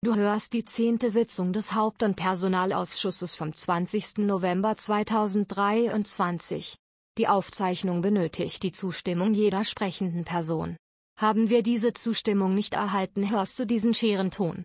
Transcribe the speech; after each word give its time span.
Du 0.00 0.14
hörst 0.14 0.52
die 0.52 0.64
zehnte 0.64 1.10
Sitzung 1.10 1.52
des 1.52 1.74
Haupt- 1.74 2.04
und 2.04 2.14
Personalausschusses 2.14 3.34
vom 3.34 3.52
20. 3.52 4.18
November 4.18 4.76
2023. 4.76 6.76
Die 7.18 7.26
Aufzeichnung 7.26 8.00
benötigt 8.00 8.62
die 8.62 8.70
Zustimmung 8.70 9.34
jeder 9.34 9.64
sprechenden 9.64 10.24
Person. 10.24 10.76
Haben 11.18 11.50
wir 11.50 11.64
diese 11.64 11.94
Zustimmung 11.94 12.54
nicht 12.54 12.74
erhalten, 12.74 13.28
hörst 13.28 13.58
du 13.58 13.64
diesen 13.64 13.92
Scherenton. 13.92 14.62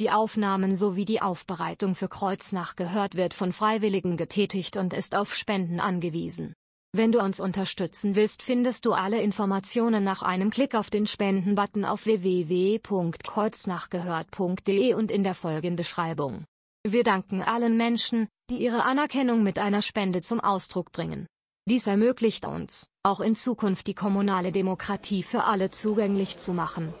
Die 0.00 0.10
Aufnahmen 0.10 0.74
sowie 0.74 1.04
die 1.04 1.22
Aufbereitung 1.22 1.94
für 1.94 2.08
Kreuznach 2.08 2.74
gehört 2.74 3.14
wird 3.14 3.34
von 3.34 3.52
Freiwilligen 3.52 4.16
getätigt 4.16 4.76
und 4.76 4.94
ist 4.94 5.14
auf 5.14 5.36
Spenden 5.36 5.78
angewiesen. 5.78 6.54
Wenn 6.92 7.12
du 7.12 7.20
uns 7.20 7.38
unterstützen 7.38 8.16
willst, 8.16 8.42
findest 8.42 8.84
du 8.84 8.94
alle 8.94 9.22
Informationen 9.22 10.02
nach 10.02 10.22
einem 10.22 10.50
Klick 10.50 10.74
auf 10.74 10.90
den 10.90 11.06
Spenden-Button 11.06 11.84
auf 11.84 12.04
www.kreuznachgehört.de 12.04 14.94
und 14.94 15.12
in 15.12 15.22
der 15.22 15.36
Folgenbeschreibung. 15.36 16.46
Wir 16.84 17.04
danken 17.04 17.42
allen 17.42 17.76
Menschen, 17.76 18.26
die 18.50 18.56
ihre 18.56 18.82
Anerkennung 18.84 19.44
mit 19.44 19.60
einer 19.60 19.82
Spende 19.82 20.20
zum 20.20 20.40
Ausdruck 20.40 20.90
bringen. 20.90 21.28
Dies 21.68 21.86
ermöglicht 21.86 22.44
uns, 22.44 22.88
auch 23.04 23.20
in 23.20 23.36
Zukunft 23.36 23.86
die 23.86 23.94
kommunale 23.94 24.50
Demokratie 24.50 25.22
für 25.22 25.44
alle 25.44 25.70
zugänglich 25.70 26.38
zu 26.38 26.52
machen. 26.52 26.92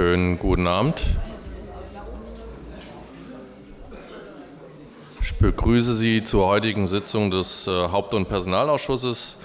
Schönen 0.00 0.38
guten 0.38 0.66
Abend. 0.66 1.02
Ich 5.20 5.34
begrüße 5.34 5.94
Sie 5.94 6.24
zur 6.24 6.46
heutigen 6.46 6.86
Sitzung 6.86 7.30
des 7.30 7.66
äh, 7.66 7.70
Haupt- 7.70 8.14
und 8.14 8.26
Personalausschusses. 8.26 9.40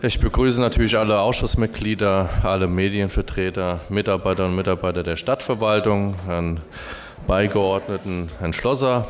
Ich 0.00 0.18
begrüße 0.18 0.62
natürlich 0.62 0.96
alle 0.96 1.20
Ausschussmitglieder, 1.20 2.30
alle 2.42 2.68
Medienvertreter, 2.68 3.80
Mitarbeiter 3.90 4.46
und 4.46 4.56
Mitarbeiter 4.56 5.02
der 5.02 5.16
Stadtverwaltung, 5.16 6.14
Herrn 6.24 6.62
Beigeordneten, 7.26 8.30
Herrn 8.38 8.54
Schlosser. 8.54 9.06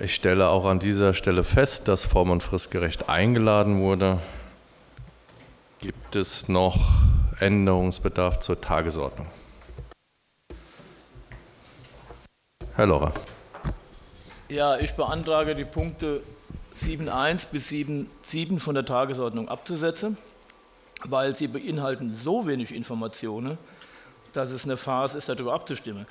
Ich 0.00 0.14
stelle 0.14 0.48
auch 0.48 0.66
an 0.66 0.78
dieser 0.78 1.12
Stelle 1.12 1.42
fest, 1.42 1.88
dass 1.88 2.04
form- 2.04 2.30
und 2.30 2.44
fristgerecht 2.44 3.08
eingeladen 3.08 3.80
wurde. 3.80 4.18
Gibt 5.80 6.14
es 6.14 6.48
noch 6.48 6.78
Änderungsbedarf 7.40 8.40
zur 8.40 8.60
Tagesordnung? 8.60 9.26
Herr 12.76 12.86
Lorra. 12.86 13.12
Ja, 14.48 14.78
ich 14.78 14.92
beantrage 14.92 15.54
die 15.54 15.64
Punkte 15.64 16.22
7.1 16.76 17.50
bis 17.50 17.68
7.7 17.70 18.58
von 18.58 18.74
der 18.74 18.84
Tagesordnung 18.84 19.48
abzusetzen, 19.48 20.18
weil 21.04 21.34
sie 21.36 21.48
beinhalten 21.48 22.16
so 22.22 22.46
wenig 22.46 22.74
Informationen, 22.74 23.58
dass 24.32 24.50
es 24.50 24.64
eine 24.64 24.76
Phase 24.76 25.18
ist, 25.18 25.28
darüber 25.28 25.54
abzustimmen. 25.54 26.06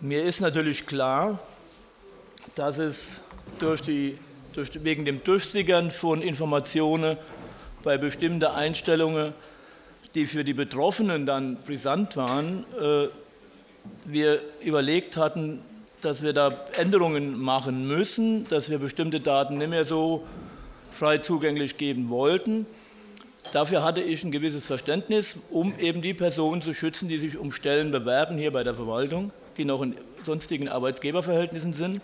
Mir 0.00 0.24
ist 0.24 0.40
natürlich 0.40 0.86
klar, 0.86 1.38
dass 2.54 2.78
es 2.78 3.22
durch 3.58 3.80
die, 3.80 4.18
durch, 4.52 4.82
wegen 4.84 5.04
dem 5.04 5.22
Durchsickern 5.24 5.90
von 5.90 6.22
Informationen 6.22 7.16
bei 7.82 7.98
bestimmten 7.98 8.44
Einstellungen, 8.44 9.34
die 10.14 10.26
für 10.26 10.44
die 10.44 10.54
Betroffenen 10.54 11.26
dann 11.26 11.56
brisant 11.56 12.16
waren, 12.16 12.64
äh, 12.80 13.08
wir 14.04 14.40
überlegt 14.62 15.16
hatten, 15.16 15.60
dass 16.00 16.22
wir 16.22 16.32
da 16.32 16.66
Änderungen 16.76 17.38
machen 17.40 17.88
müssen, 17.88 18.46
dass 18.48 18.70
wir 18.70 18.78
bestimmte 18.78 19.20
Daten 19.20 19.58
nicht 19.58 19.70
mehr 19.70 19.84
so 19.84 20.24
frei 20.92 21.18
zugänglich 21.18 21.76
geben 21.76 22.08
wollten. 22.10 22.66
Dafür 23.52 23.82
hatte 23.82 24.00
ich 24.00 24.24
ein 24.24 24.32
gewisses 24.32 24.66
Verständnis, 24.66 25.40
um 25.50 25.78
eben 25.78 26.02
die 26.02 26.14
Personen 26.14 26.62
zu 26.62 26.74
schützen, 26.74 27.08
die 27.08 27.18
sich 27.18 27.36
um 27.36 27.52
Stellen 27.52 27.90
bewerben 27.90 28.38
hier 28.38 28.52
bei 28.52 28.64
der 28.64 28.74
Verwaltung, 28.74 29.32
die 29.56 29.64
noch 29.64 29.82
in 29.82 29.96
sonstigen 30.22 30.68
Arbeitgeberverhältnissen 30.68 31.72
sind. 31.72 32.00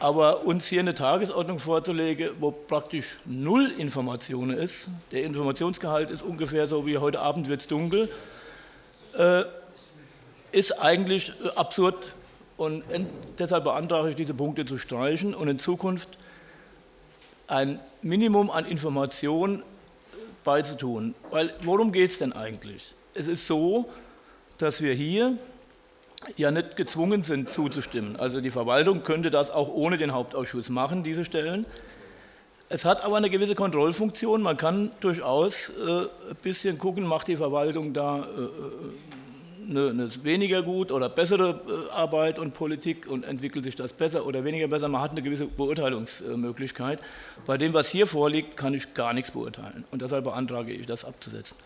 Aber 0.00 0.44
uns 0.44 0.66
hier 0.66 0.80
eine 0.80 0.94
Tagesordnung 0.94 1.58
vorzulegen, 1.58 2.30
wo 2.38 2.52
praktisch 2.52 3.18
null 3.24 3.72
Informationen 3.78 4.56
ist, 4.56 4.88
der 5.10 5.24
Informationsgehalt 5.24 6.10
ist 6.10 6.22
ungefähr 6.22 6.68
so 6.68 6.86
wie 6.86 6.98
heute 6.98 7.18
Abend 7.20 7.48
wird 7.48 7.60
es 7.60 7.66
dunkel, 7.66 8.08
äh, 9.16 9.42
ist 10.52 10.80
eigentlich 10.80 11.32
äh, 11.44 11.48
absurd 11.56 11.96
und 12.56 12.84
deshalb 13.38 13.64
beantrage 13.64 14.10
ich, 14.10 14.16
diese 14.16 14.34
Punkte 14.34 14.64
zu 14.66 14.78
streichen 14.78 15.34
und 15.34 15.48
in 15.48 15.58
Zukunft 15.58 16.08
ein 17.48 17.80
Minimum 18.02 18.50
an 18.50 18.66
Informationen 18.66 19.62
beizutun. 20.44 21.14
Weil 21.30 21.52
worum 21.62 21.92
geht 21.92 22.12
es 22.12 22.18
denn 22.18 22.32
eigentlich? 22.32 22.94
Es 23.14 23.26
ist 23.26 23.48
so, 23.48 23.88
dass 24.58 24.80
wir 24.80 24.94
hier 24.94 25.36
ja 26.36 26.50
nicht 26.50 26.76
gezwungen 26.76 27.22
sind 27.22 27.48
zuzustimmen. 27.48 28.16
Also 28.16 28.40
die 28.40 28.50
Verwaltung 28.50 29.04
könnte 29.04 29.30
das 29.30 29.50
auch 29.50 29.68
ohne 29.68 29.98
den 29.98 30.12
Hauptausschuss 30.12 30.68
machen, 30.68 31.04
diese 31.04 31.24
Stellen. 31.24 31.66
Es 32.70 32.84
hat 32.84 33.02
aber 33.02 33.16
eine 33.16 33.30
gewisse 33.30 33.54
Kontrollfunktion. 33.54 34.42
Man 34.42 34.56
kann 34.58 34.90
durchaus 35.00 35.70
äh, 35.70 36.02
ein 36.02 36.36
bisschen 36.42 36.78
gucken, 36.78 37.06
macht 37.06 37.28
die 37.28 37.36
Verwaltung 37.36 37.94
da 37.94 38.18
äh, 38.18 39.70
eine, 39.70 39.88
eine, 39.90 40.24
weniger 40.24 40.62
gut 40.62 40.92
oder 40.92 41.08
bessere 41.08 41.60
äh, 41.66 41.92
Arbeit 41.92 42.38
und 42.38 42.52
Politik 42.52 43.06
und 43.06 43.24
entwickelt 43.24 43.64
sich 43.64 43.74
das 43.74 43.94
besser 43.94 44.26
oder 44.26 44.44
weniger 44.44 44.68
besser. 44.68 44.88
Man 44.88 45.00
hat 45.00 45.12
eine 45.12 45.22
gewisse 45.22 45.46
Beurteilungsmöglichkeit. 45.46 46.98
Bei 47.46 47.56
dem, 47.56 47.72
was 47.72 47.88
hier 47.88 48.06
vorliegt, 48.06 48.58
kann 48.58 48.74
ich 48.74 48.92
gar 48.92 49.14
nichts 49.14 49.30
beurteilen. 49.30 49.84
Und 49.90 50.02
deshalb 50.02 50.24
beantrage 50.24 50.72
ich, 50.72 50.84
das 50.84 51.06
abzusetzen. 51.06 51.56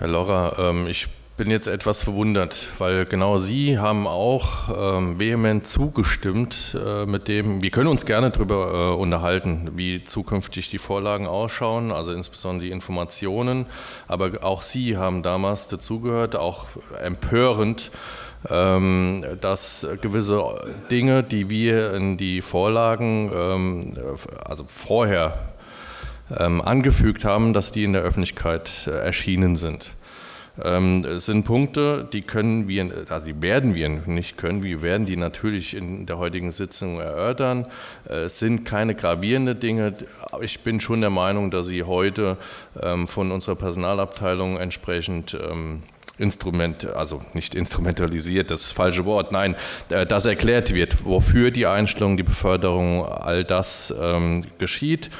Herr 0.00 0.08
Lorra, 0.08 0.56
ähm, 0.58 0.88
ich 0.88 1.06
bin 1.36 1.50
jetzt 1.50 1.68
etwas 1.68 2.02
verwundert, 2.02 2.66
weil 2.78 3.04
genau 3.04 3.38
Sie 3.38 3.78
haben 3.78 4.08
auch 4.08 4.68
ähm, 4.76 5.20
vehement 5.20 5.66
zugestimmt 5.66 6.76
äh, 6.84 7.06
mit 7.06 7.28
dem, 7.28 7.62
wir 7.62 7.70
können 7.70 7.88
uns 7.88 8.04
gerne 8.04 8.30
darüber 8.30 8.92
äh, 8.92 9.00
unterhalten, 9.00 9.70
wie 9.76 10.02
zukünftig 10.02 10.68
die 10.68 10.78
Vorlagen 10.78 11.28
ausschauen, 11.28 11.92
also 11.92 12.12
insbesondere 12.12 12.66
die 12.66 12.72
Informationen, 12.72 13.66
aber 14.08 14.42
auch 14.42 14.62
Sie 14.62 14.96
haben 14.96 15.22
damals 15.22 15.68
dazugehört, 15.68 16.34
auch 16.34 16.66
empörend, 17.00 17.92
ähm, 18.50 19.24
dass 19.40 19.86
gewisse 20.02 20.42
Dinge, 20.90 21.22
die 21.22 21.48
wir 21.48 21.94
in 21.94 22.16
die 22.16 22.42
Vorlagen, 22.42 23.30
ähm, 23.32 23.94
also 24.44 24.64
vorher 24.64 25.53
ähm, 26.38 26.60
angefügt 26.60 27.24
haben, 27.24 27.52
dass 27.52 27.72
die 27.72 27.84
in 27.84 27.92
der 27.92 28.02
Öffentlichkeit 28.02 28.86
äh, 28.86 28.90
erschienen 28.90 29.56
sind. 29.56 29.90
Ähm, 30.62 31.04
es 31.04 31.26
sind 31.26 31.44
Punkte, 31.44 32.08
die 32.12 32.22
können 32.22 32.68
wir, 32.68 32.88
also 33.08 33.26
die 33.26 33.42
werden 33.42 33.74
wir 33.74 33.88
nicht 33.88 34.38
können, 34.38 34.62
wir 34.62 34.82
werden 34.82 35.04
die 35.04 35.16
natürlich 35.16 35.74
in 35.74 36.06
der 36.06 36.18
heutigen 36.18 36.52
Sitzung 36.52 37.00
erörtern. 37.00 37.66
Äh, 38.08 38.24
es 38.24 38.38
sind 38.38 38.64
keine 38.64 38.94
gravierenden 38.94 39.58
Dinge. 39.58 39.94
Ich 40.40 40.60
bin 40.60 40.80
schon 40.80 41.00
der 41.00 41.10
Meinung, 41.10 41.50
dass 41.50 41.66
sie 41.66 41.82
heute 41.82 42.36
ähm, 42.80 43.08
von 43.08 43.32
unserer 43.32 43.56
Personalabteilung 43.56 44.56
entsprechend 44.56 45.34
ähm, 45.34 45.82
Instrument, 46.18 46.86
also 46.94 47.20
nicht 47.32 47.56
instrumentalisiert, 47.56 48.52
das, 48.52 48.62
das 48.62 48.72
falsche 48.72 49.04
Wort, 49.04 49.32
nein, 49.32 49.56
äh, 49.88 50.06
das 50.06 50.26
erklärt 50.26 50.72
wird, 50.72 51.04
wofür 51.04 51.50
die 51.50 51.66
Einstellung, 51.66 52.16
die 52.16 52.22
Beförderung, 52.22 53.04
all 53.04 53.42
das 53.42 53.92
ähm, 54.00 54.44
geschieht. 54.58 55.10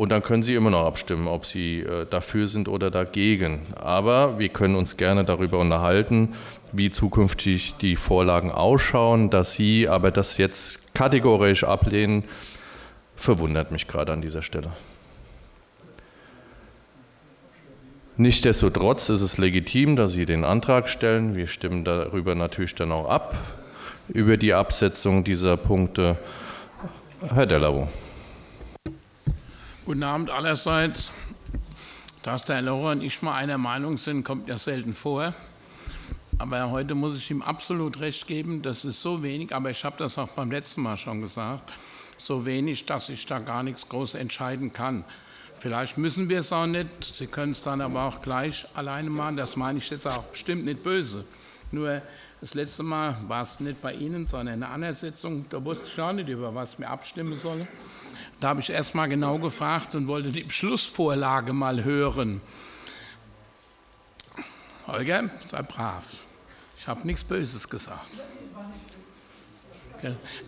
Und 0.00 0.08
dann 0.08 0.22
können 0.22 0.42
Sie 0.42 0.54
immer 0.54 0.70
noch 0.70 0.86
abstimmen, 0.86 1.28
ob 1.28 1.44
Sie 1.44 1.80
äh, 1.80 2.06
dafür 2.08 2.48
sind 2.48 2.68
oder 2.68 2.90
dagegen. 2.90 3.60
Aber 3.74 4.38
wir 4.38 4.48
können 4.48 4.74
uns 4.74 4.96
gerne 4.96 5.26
darüber 5.26 5.58
unterhalten, 5.58 6.30
wie 6.72 6.90
zukünftig 6.90 7.74
die 7.82 7.96
Vorlagen 7.96 8.50
ausschauen. 8.50 9.28
Dass 9.28 9.52
Sie 9.52 9.90
aber 9.90 10.10
das 10.10 10.38
jetzt 10.38 10.94
kategorisch 10.94 11.64
ablehnen, 11.64 12.24
verwundert 13.14 13.72
mich 13.72 13.88
gerade 13.88 14.14
an 14.14 14.22
dieser 14.22 14.40
Stelle. 14.40 14.72
Nichtsdestotrotz 18.16 19.10
ist 19.10 19.20
es 19.20 19.36
legitim, 19.36 19.96
dass 19.96 20.14
Sie 20.14 20.24
den 20.24 20.44
Antrag 20.44 20.88
stellen. 20.88 21.36
Wir 21.36 21.46
stimmen 21.46 21.84
darüber 21.84 22.34
natürlich 22.34 22.74
dann 22.74 22.90
auch 22.90 23.10
ab, 23.10 23.36
über 24.08 24.38
die 24.38 24.54
Absetzung 24.54 25.24
dieser 25.24 25.58
Punkte. 25.58 26.16
Herr 27.34 27.44
Delavo. 27.44 27.86
Guten 29.86 30.02
Abend 30.02 30.28
allerseits. 30.28 31.10
Dass 32.22 32.44
der 32.44 32.60
Lohrer 32.60 32.92
und 32.92 33.02
ich 33.02 33.22
mal 33.22 33.34
einer 33.34 33.56
Meinung 33.56 33.96
sind, 33.96 34.24
kommt 34.24 34.46
ja 34.46 34.58
selten 34.58 34.92
vor. 34.92 35.32
Aber 36.36 36.70
heute 36.70 36.94
muss 36.94 37.16
ich 37.16 37.30
ihm 37.30 37.40
absolut 37.40 37.98
recht 37.98 38.26
geben, 38.26 38.60
das 38.60 38.84
ist 38.84 39.00
so 39.00 39.22
wenig, 39.22 39.54
aber 39.54 39.70
ich 39.70 39.82
habe 39.84 39.96
das 39.98 40.18
auch 40.18 40.28
beim 40.28 40.50
letzten 40.50 40.82
Mal 40.82 40.98
schon 40.98 41.22
gesagt, 41.22 41.72
so 42.18 42.44
wenig, 42.44 42.84
dass 42.84 43.08
ich 43.08 43.24
da 43.24 43.38
gar 43.38 43.62
nichts 43.62 43.88
groß 43.88 44.16
entscheiden 44.16 44.72
kann. 44.74 45.02
Vielleicht 45.56 45.96
müssen 45.96 46.28
wir 46.28 46.40
es 46.40 46.52
auch 46.52 46.66
nicht, 46.66 47.14
Sie 47.14 47.26
können 47.26 47.52
es 47.52 47.62
dann 47.62 47.80
aber 47.80 48.04
auch 48.04 48.20
gleich 48.20 48.66
alleine 48.74 49.08
machen, 49.08 49.38
das 49.38 49.56
meine 49.56 49.78
ich 49.78 49.88
jetzt 49.88 50.06
auch 50.06 50.24
bestimmt 50.24 50.66
nicht 50.66 50.82
böse. 50.82 51.24
Nur 51.72 52.02
Das 52.42 52.54
letzte 52.54 52.82
Mal 52.82 53.16
war 53.28 53.42
es 53.42 53.60
nicht 53.60 53.82
bei 53.82 53.92
Ihnen, 53.92 54.26
sondern 54.26 54.54
in 54.54 54.62
einer 54.62 54.72
anderen 54.72 54.94
Sitzung. 54.94 55.44
Da 55.50 55.62
wusste 55.62 55.84
ich 55.86 56.00
auch 56.00 56.12
nicht, 56.12 56.28
über 56.28 56.54
was 56.54 56.78
wir 56.78 56.88
abstimmen 56.88 57.38
sollen. 57.38 57.68
Da 58.40 58.48
habe 58.48 58.60
ich 58.60 58.70
erst 58.70 58.94
mal 58.94 59.06
genau 59.06 59.38
gefragt 59.38 59.94
und 59.94 60.08
wollte 60.08 60.32
die 60.32 60.42
Beschlussvorlage 60.42 61.52
mal 61.52 61.84
hören. 61.84 62.40
Holger, 64.86 65.28
sei 65.46 65.62
brav. 65.62 66.20
Ich 66.76 66.88
habe 66.88 67.06
nichts 67.06 67.22
Böses 67.22 67.68
gesagt. 67.68 68.06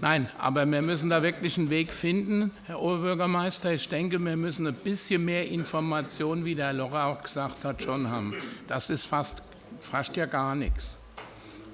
Nein, 0.00 0.31
aber 0.39 0.65
wir 0.65 0.81
müssen 0.81 1.11
da 1.11 1.23
wirklich 1.23 1.59
einen 1.59 1.69
Weg 1.69 1.93
finden, 1.93 2.50
Herr 2.65 2.81
Oberbürgermeister. 2.81 3.73
Ich 3.75 3.87
denke, 3.87 4.19
wir 4.19 4.37
müssen 4.37 4.67
ein 4.67 4.75
bisschen 4.75 5.27
mehr 5.27 5.47
Informationen, 5.49 6.47
wie 6.47 6.55
der 6.55 6.73
Lora 6.73 7.12
auch 7.12 7.23
gesagt 7.23 7.65
hat, 7.65 7.83
schon 7.83 8.11
haben. 8.11 8.35
Das 8.67 8.89
ist 8.89 9.05
fast, 9.05 9.43
fast 9.79 10.17
ja 10.17 10.25
gar 10.25 10.55
nichts. 10.55 10.97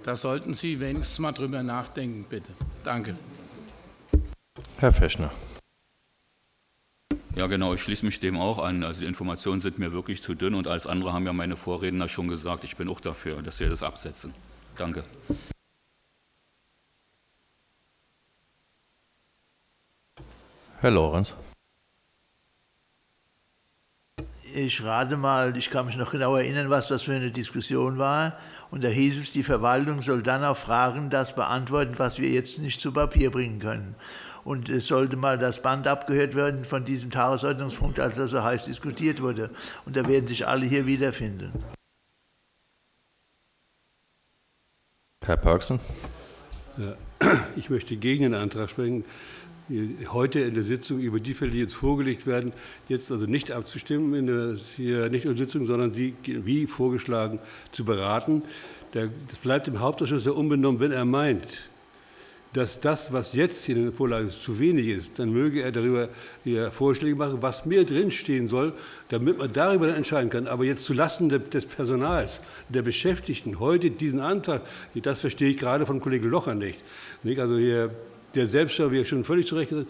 Da 0.02 0.16
sollten 0.16 0.54
Sie 0.54 0.80
wenigstens 0.80 1.20
mal 1.20 1.30
drüber 1.30 1.62
nachdenken, 1.62 2.26
bitte. 2.28 2.50
Danke. 2.82 3.14
Herr 4.78 4.92
Feschner. 4.92 5.30
Ja, 7.38 7.46
genau, 7.46 7.72
ich 7.72 7.82
schließe 7.82 8.04
mich 8.04 8.18
dem 8.18 8.36
auch 8.36 8.58
an. 8.58 8.82
Also 8.82 9.02
die 9.02 9.06
Informationen 9.06 9.60
sind 9.60 9.78
mir 9.78 9.92
wirklich 9.92 10.20
zu 10.20 10.34
dünn 10.34 10.56
und 10.56 10.66
als 10.66 10.88
andere 10.88 11.12
haben 11.12 11.24
ja 11.24 11.32
meine 11.32 11.56
Vorredner 11.56 12.08
schon 12.08 12.26
gesagt, 12.26 12.64
ich 12.64 12.76
bin 12.76 12.88
auch 12.88 12.98
dafür, 12.98 13.42
dass 13.42 13.60
wir 13.60 13.68
das 13.68 13.84
absetzen. 13.84 14.34
Danke. 14.76 15.04
Herr 20.80 20.90
Lorenz. 20.90 21.36
Ich 24.52 24.82
rate 24.82 25.16
mal, 25.16 25.56
ich 25.56 25.70
kann 25.70 25.86
mich 25.86 25.96
noch 25.96 26.10
genau 26.10 26.34
erinnern, 26.34 26.70
was 26.70 26.88
das 26.88 27.04
für 27.04 27.14
eine 27.14 27.30
Diskussion 27.30 27.98
war. 27.98 28.36
Und 28.72 28.82
da 28.82 28.88
hieß 28.88 29.20
es, 29.20 29.30
die 29.30 29.44
Verwaltung 29.44 30.02
soll 30.02 30.24
dann 30.24 30.42
auf 30.42 30.58
Fragen 30.58 31.08
das 31.08 31.36
beantworten, 31.36 31.94
was 31.98 32.18
wir 32.18 32.30
jetzt 32.30 32.58
nicht 32.58 32.80
zu 32.80 32.90
Papier 32.90 33.30
bringen 33.30 33.60
können. 33.60 33.94
Und 34.48 34.70
es 34.70 34.86
sollte 34.86 35.18
mal 35.18 35.36
das 35.36 35.60
Band 35.60 35.86
abgehört 35.86 36.34
werden 36.34 36.64
von 36.64 36.82
diesem 36.82 37.10
Tagesordnungspunkt, 37.10 38.00
als 38.00 38.14
das 38.14 38.30
so 38.30 38.42
heiß 38.42 38.64
diskutiert 38.64 39.20
wurde. 39.20 39.50
Und 39.84 39.94
da 39.94 40.08
werden 40.08 40.26
sich 40.26 40.46
alle 40.46 40.64
hier 40.64 40.86
wiederfinden. 40.86 41.52
Herr 45.22 45.36
Perksen. 45.36 45.78
Ich 47.56 47.68
möchte 47.68 47.96
gegen 47.96 48.22
den 48.22 48.34
Antrag 48.34 48.70
sprechen, 48.70 49.04
heute 50.12 50.40
in 50.40 50.54
der 50.54 50.64
Sitzung 50.64 51.00
über 51.00 51.20
die 51.20 51.34
Fälle, 51.34 51.50
die 51.50 51.58
jetzt 51.58 51.74
vorgelegt 51.74 52.26
werden, 52.26 52.54
jetzt 52.88 53.12
also 53.12 53.26
nicht 53.26 53.52
abzustimmen, 53.52 54.14
in 54.14 54.26
der, 54.28 54.56
hier 54.76 55.10
nicht 55.10 55.26
in 55.26 55.36
der 55.36 55.44
Sitzung, 55.44 55.66
sondern 55.66 55.92
sie 55.92 56.14
wie 56.24 56.66
vorgeschlagen 56.66 57.38
zu 57.70 57.84
beraten. 57.84 58.44
Das 58.92 59.10
bleibt 59.42 59.68
im 59.68 59.80
Hauptausschuss 59.80 60.24
ja 60.24 60.32
unbenommen, 60.32 60.80
wenn 60.80 60.92
er 60.92 61.04
meint, 61.04 61.68
dass 62.54 62.80
das, 62.80 63.12
was 63.12 63.34
jetzt 63.34 63.64
hier 63.64 63.76
in 63.76 63.84
der 63.84 63.92
Vorlage 63.92 64.28
ist, 64.28 64.42
zu 64.42 64.58
wenig 64.58 64.88
ist, 64.88 65.10
dann 65.18 65.30
möge 65.30 65.62
er 65.62 65.70
darüber 65.70 66.08
Vorschläge 66.70 67.14
machen, 67.16 67.38
was 67.40 67.66
mehr 67.66 67.84
drinstehen 67.84 68.48
soll, 68.48 68.72
damit 69.10 69.38
man 69.38 69.52
darüber 69.52 69.86
dann 69.86 69.96
entscheiden 69.96 70.30
kann. 70.30 70.46
Aber 70.46 70.64
jetzt 70.64 70.84
zulasten 70.84 71.28
des 71.28 71.66
Personals, 71.66 72.40
der 72.68 72.82
Beschäftigten, 72.82 73.60
heute 73.60 73.90
diesen 73.90 74.20
Antrag, 74.20 74.62
das 74.94 75.20
verstehe 75.20 75.50
ich 75.50 75.58
gerade 75.58 75.84
von 75.84 76.00
Kollege 76.00 76.26
Locher 76.26 76.54
nicht. 76.54 76.80
Also 77.38 77.58
hier 77.58 77.90
der 78.34 78.46
selbst, 78.46 78.78
wie 78.78 78.98
er 78.98 79.04
schon 79.04 79.24
völlig 79.24 79.46
zu 79.46 79.56
Recht 79.56 79.70
gesagt 79.70 79.88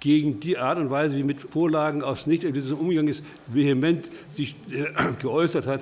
gegen 0.00 0.40
die 0.40 0.58
Art 0.58 0.78
und 0.78 0.90
Weise, 0.90 1.16
wie 1.16 1.24
mit 1.24 1.40
Vorlagen 1.40 2.02
aus 2.02 2.26
nicht 2.26 2.44
Umgang 2.44 3.08
ist, 3.08 3.24
vehement 3.46 4.10
sich 4.34 4.54
äh, 4.70 4.86
geäußert 5.20 5.66
hat. 5.66 5.80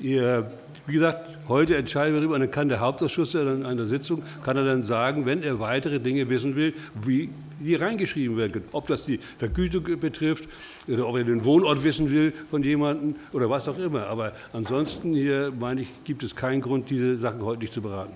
Ihr, 0.00 0.50
wie 0.88 0.94
gesagt, 0.94 1.38
heute 1.48 1.76
entscheiden 1.76 2.14
wir 2.14 2.20
darüber, 2.20 2.36
und 2.36 2.40
dann 2.40 2.50
kann 2.50 2.70
der 2.70 2.80
Hauptausschuss 2.80 3.36
an 3.36 3.66
einer 3.66 3.86
Sitzung, 3.86 4.22
kann 4.42 4.56
er 4.56 4.64
dann 4.64 4.82
sagen, 4.82 5.26
wenn 5.26 5.42
er 5.42 5.60
weitere 5.60 6.00
Dinge 6.00 6.28
wissen 6.30 6.56
will, 6.56 6.72
wie 7.04 7.28
die 7.60 7.74
reingeschrieben 7.74 8.36
werden 8.38 8.52
können. 8.52 8.68
Ob 8.72 8.86
das 8.86 9.04
die 9.04 9.18
Vergütung 9.18 9.84
betrifft 10.00 10.48
oder 10.88 11.06
ob 11.06 11.16
er 11.16 11.24
den 11.24 11.44
Wohnort 11.44 11.84
wissen 11.84 12.10
will 12.10 12.32
von 12.50 12.62
jemandem 12.62 13.16
oder 13.32 13.50
was 13.50 13.68
auch 13.68 13.78
immer. 13.78 14.06
Aber 14.06 14.32
ansonsten 14.54 15.12
hier, 15.12 15.52
meine 15.58 15.82
ich, 15.82 15.88
gibt 16.04 16.22
es 16.22 16.34
keinen 16.34 16.62
Grund, 16.62 16.88
diese 16.88 17.18
Sachen 17.18 17.42
heute 17.42 17.60
nicht 17.60 17.74
zu 17.74 17.82
beraten. 17.82 18.14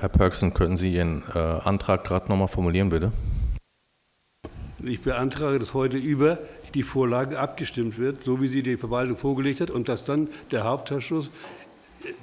Herr 0.00 0.08
Perksen, 0.08 0.54
könnten 0.54 0.76
Sie 0.76 0.94
Ihren 0.94 1.24
äh, 1.34 1.38
Antrag 1.38 2.04
gerade 2.04 2.28
nochmal 2.28 2.46
formulieren, 2.46 2.88
bitte? 2.88 3.12
Ich 4.84 5.00
beantrage, 5.00 5.58
dass 5.58 5.74
heute 5.74 5.96
über 5.96 6.38
die 6.74 6.84
Vorlage 6.84 7.38
abgestimmt 7.38 7.98
wird, 7.98 8.22
so 8.22 8.40
wie 8.40 8.46
sie 8.46 8.62
die 8.62 8.76
Verwaltung 8.76 9.16
vorgelegt 9.16 9.60
hat, 9.60 9.70
und 9.70 9.88
dass 9.88 10.04
dann 10.04 10.28
der 10.52 10.62
Hauptausschuss 10.62 11.30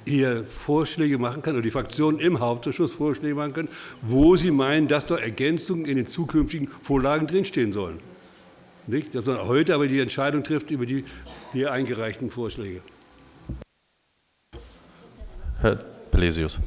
hier 0.06 0.44
Vorschläge 0.44 1.18
machen 1.18 1.42
kann, 1.42 1.54
oder 1.54 1.62
die 1.62 1.70
Fraktionen 1.70 2.18
im 2.18 2.40
Hauptausschuss 2.40 2.92
Vorschläge 2.92 3.34
machen 3.34 3.52
können, 3.52 3.68
wo 4.00 4.36
sie 4.36 4.50
meinen, 4.50 4.88
dass 4.88 5.04
dort 5.04 5.22
Ergänzungen 5.22 5.84
in 5.84 5.96
den 5.96 6.06
zukünftigen 6.06 6.68
Vorlagen 6.68 7.26
drinstehen 7.26 7.74
sollen. 7.74 7.98
Nicht? 8.86 9.14
Dass 9.14 9.26
man 9.26 9.46
heute 9.46 9.74
aber 9.74 9.86
die 9.86 10.00
Entscheidung 10.00 10.44
trifft 10.44 10.70
über 10.70 10.86
die 10.86 11.04
hier 11.52 11.72
eingereichten 11.72 12.30
Vorschläge. 12.30 12.80
Herr 15.60 15.76
Pelesius. 16.10 16.58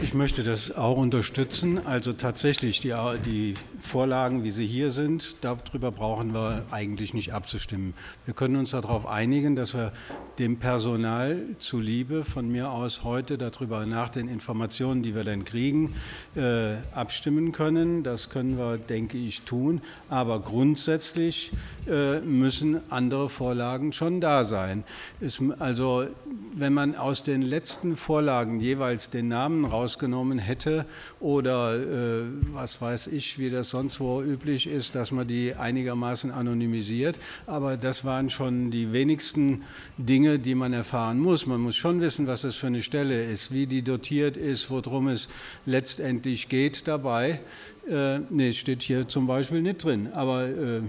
Ich 0.00 0.14
möchte 0.14 0.42
das 0.42 0.74
auch 0.74 0.96
unterstützen. 0.96 1.86
Also 1.86 2.14
tatsächlich, 2.14 2.80
die, 2.80 2.94
die, 3.26 3.54
Vorlagen, 3.82 4.44
wie 4.44 4.52
sie 4.52 4.66
hier 4.66 4.90
sind, 4.90 5.36
darüber 5.42 5.90
brauchen 5.90 6.32
wir 6.32 6.64
eigentlich 6.70 7.14
nicht 7.14 7.34
abzustimmen. 7.34 7.94
Wir 8.24 8.32
können 8.32 8.56
uns 8.56 8.70
darauf 8.70 9.06
einigen, 9.06 9.56
dass 9.56 9.74
wir 9.74 9.92
dem 10.38 10.56
Personal 10.58 11.42
zuliebe 11.58 12.24
von 12.24 12.50
mir 12.50 12.70
aus 12.70 13.02
heute 13.02 13.36
darüber 13.36 13.84
nach 13.84 14.08
den 14.08 14.28
Informationen, 14.28 15.02
die 15.02 15.14
wir 15.14 15.24
dann 15.24 15.44
kriegen, 15.44 15.94
äh, 16.36 16.76
abstimmen 16.94 17.52
können. 17.52 18.04
Das 18.04 18.30
können 18.30 18.56
wir, 18.56 18.78
denke 18.78 19.18
ich, 19.18 19.42
tun. 19.42 19.82
Aber 20.08 20.40
grundsätzlich 20.40 21.50
äh, 21.88 22.20
müssen 22.20 22.80
andere 22.90 23.28
Vorlagen 23.28 23.92
schon 23.92 24.20
da 24.20 24.44
sein. 24.44 24.84
Es, 25.20 25.40
also 25.58 26.06
wenn 26.54 26.72
man 26.72 26.94
aus 26.94 27.24
den 27.24 27.42
letzten 27.42 27.96
Vorlagen 27.96 28.60
jeweils 28.60 29.10
den 29.10 29.28
Namen 29.28 29.64
rausgenommen 29.92 30.38
hätte 30.38 30.86
oder 31.20 31.76
äh, 31.76 32.24
was 32.52 32.80
weiß 32.80 33.08
ich, 33.08 33.38
wie 33.38 33.50
das 33.50 33.70
sonst 33.70 34.00
wo 34.00 34.22
üblich 34.22 34.66
ist, 34.66 34.94
dass 34.94 35.10
man 35.12 35.26
die 35.26 35.54
einigermaßen 35.54 36.30
anonymisiert. 36.30 37.18
Aber 37.46 37.76
das 37.76 38.04
waren 38.04 38.30
schon 38.30 38.70
die 38.70 38.92
wenigsten 38.92 39.62
Dinge, 39.98 40.38
die 40.38 40.54
man 40.54 40.72
erfahren 40.72 41.18
muss. 41.18 41.46
Man 41.46 41.60
muss 41.60 41.76
schon 41.76 42.00
wissen, 42.00 42.26
was 42.26 42.42
das 42.42 42.56
für 42.56 42.68
eine 42.68 42.82
Stelle 42.82 43.22
ist, 43.22 43.52
wie 43.52 43.66
die 43.66 43.82
dotiert 43.82 44.36
ist, 44.36 44.70
worum 44.70 45.08
es 45.08 45.28
letztendlich 45.66 46.48
geht 46.48 46.88
dabei. 46.88 47.40
Äh, 47.88 48.20
nee, 48.30 48.52
steht 48.52 48.82
hier 48.82 49.08
zum 49.08 49.26
Beispiel 49.26 49.60
nicht 49.60 49.84
drin. 49.84 50.08
Aber 50.12 50.46
äh, 50.48 50.82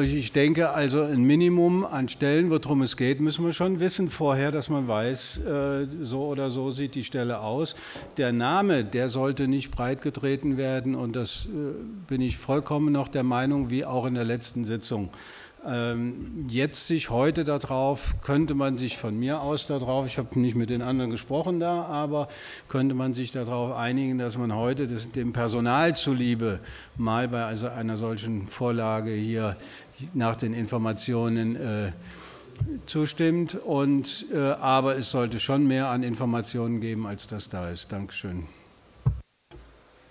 ich 0.00 0.32
denke 0.32 0.70
also, 0.70 1.02
ein 1.02 1.22
Minimum 1.22 1.84
an 1.84 2.08
Stellen, 2.08 2.50
worum 2.50 2.82
es 2.82 2.96
geht, 2.96 3.20
müssen 3.20 3.44
wir 3.44 3.52
schon 3.52 3.78
wissen 3.78 4.10
vorher, 4.10 4.50
dass 4.50 4.68
man 4.68 4.88
weiß, 4.88 5.44
äh, 5.46 5.86
so 6.02 6.24
oder 6.26 6.50
so 6.50 6.70
sieht 6.72 6.94
die 6.94 7.04
Stelle 7.04 7.40
aus. 7.40 7.76
Der 8.16 8.32
Name, 8.32 8.84
der 8.84 9.08
sollte 9.08 9.46
nicht 9.46 9.70
breitgetreten 9.70 10.56
werden 10.56 10.94
und 10.94 11.14
das 11.14 11.46
äh, 11.46 11.48
bin 12.08 12.20
ich 12.20 12.36
vollkommen 12.36 12.92
noch 12.92 13.08
der 13.08 13.22
Meinung, 13.22 13.70
wie 13.70 13.84
auch 13.84 14.06
in 14.06 14.14
der 14.14 14.24
letzten 14.24 14.64
Sitzung. 14.64 15.10
Ähm, 15.64 16.46
jetzt 16.48 16.86
sich 16.86 17.10
heute 17.10 17.44
darauf, 17.44 18.14
könnte 18.22 18.54
man 18.54 18.78
sich 18.78 18.98
von 18.98 19.18
mir 19.18 19.40
aus 19.40 19.66
darauf, 19.66 20.06
ich 20.06 20.18
habe 20.18 20.38
nicht 20.38 20.54
mit 20.54 20.70
den 20.70 20.82
anderen 20.82 21.10
gesprochen 21.10 21.58
da, 21.58 21.84
aber 21.86 22.28
könnte 22.68 22.94
man 22.94 23.14
sich 23.14 23.32
darauf 23.32 23.76
einigen, 23.76 24.18
dass 24.18 24.38
man 24.38 24.54
heute 24.54 24.86
das, 24.86 25.10
dem 25.10 25.32
Personal 25.32 25.96
zuliebe 25.96 26.60
mal 26.96 27.28
bei 27.28 27.44
also 27.44 27.68
einer 27.68 27.96
solchen 27.96 28.46
Vorlage 28.46 29.10
hier 29.10 29.56
nach 30.14 30.36
den 30.36 30.54
Informationen 30.54 31.56
äh, 31.56 31.92
zustimmt. 32.86 33.54
Und, 33.54 34.26
äh, 34.32 34.38
aber 34.38 34.96
es 34.96 35.10
sollte 35.10 35.40
schon 35.40 35.66
mehr 35.66 35.88
an 35.88 36.02
Informationen 36.02 36.80
geben, 36.80 37.06
als 37.06 37.26
das 37.26 37.48
da 37.48 37.70
ist. 37.70 37.92
Dankeschön. 37.92 38.44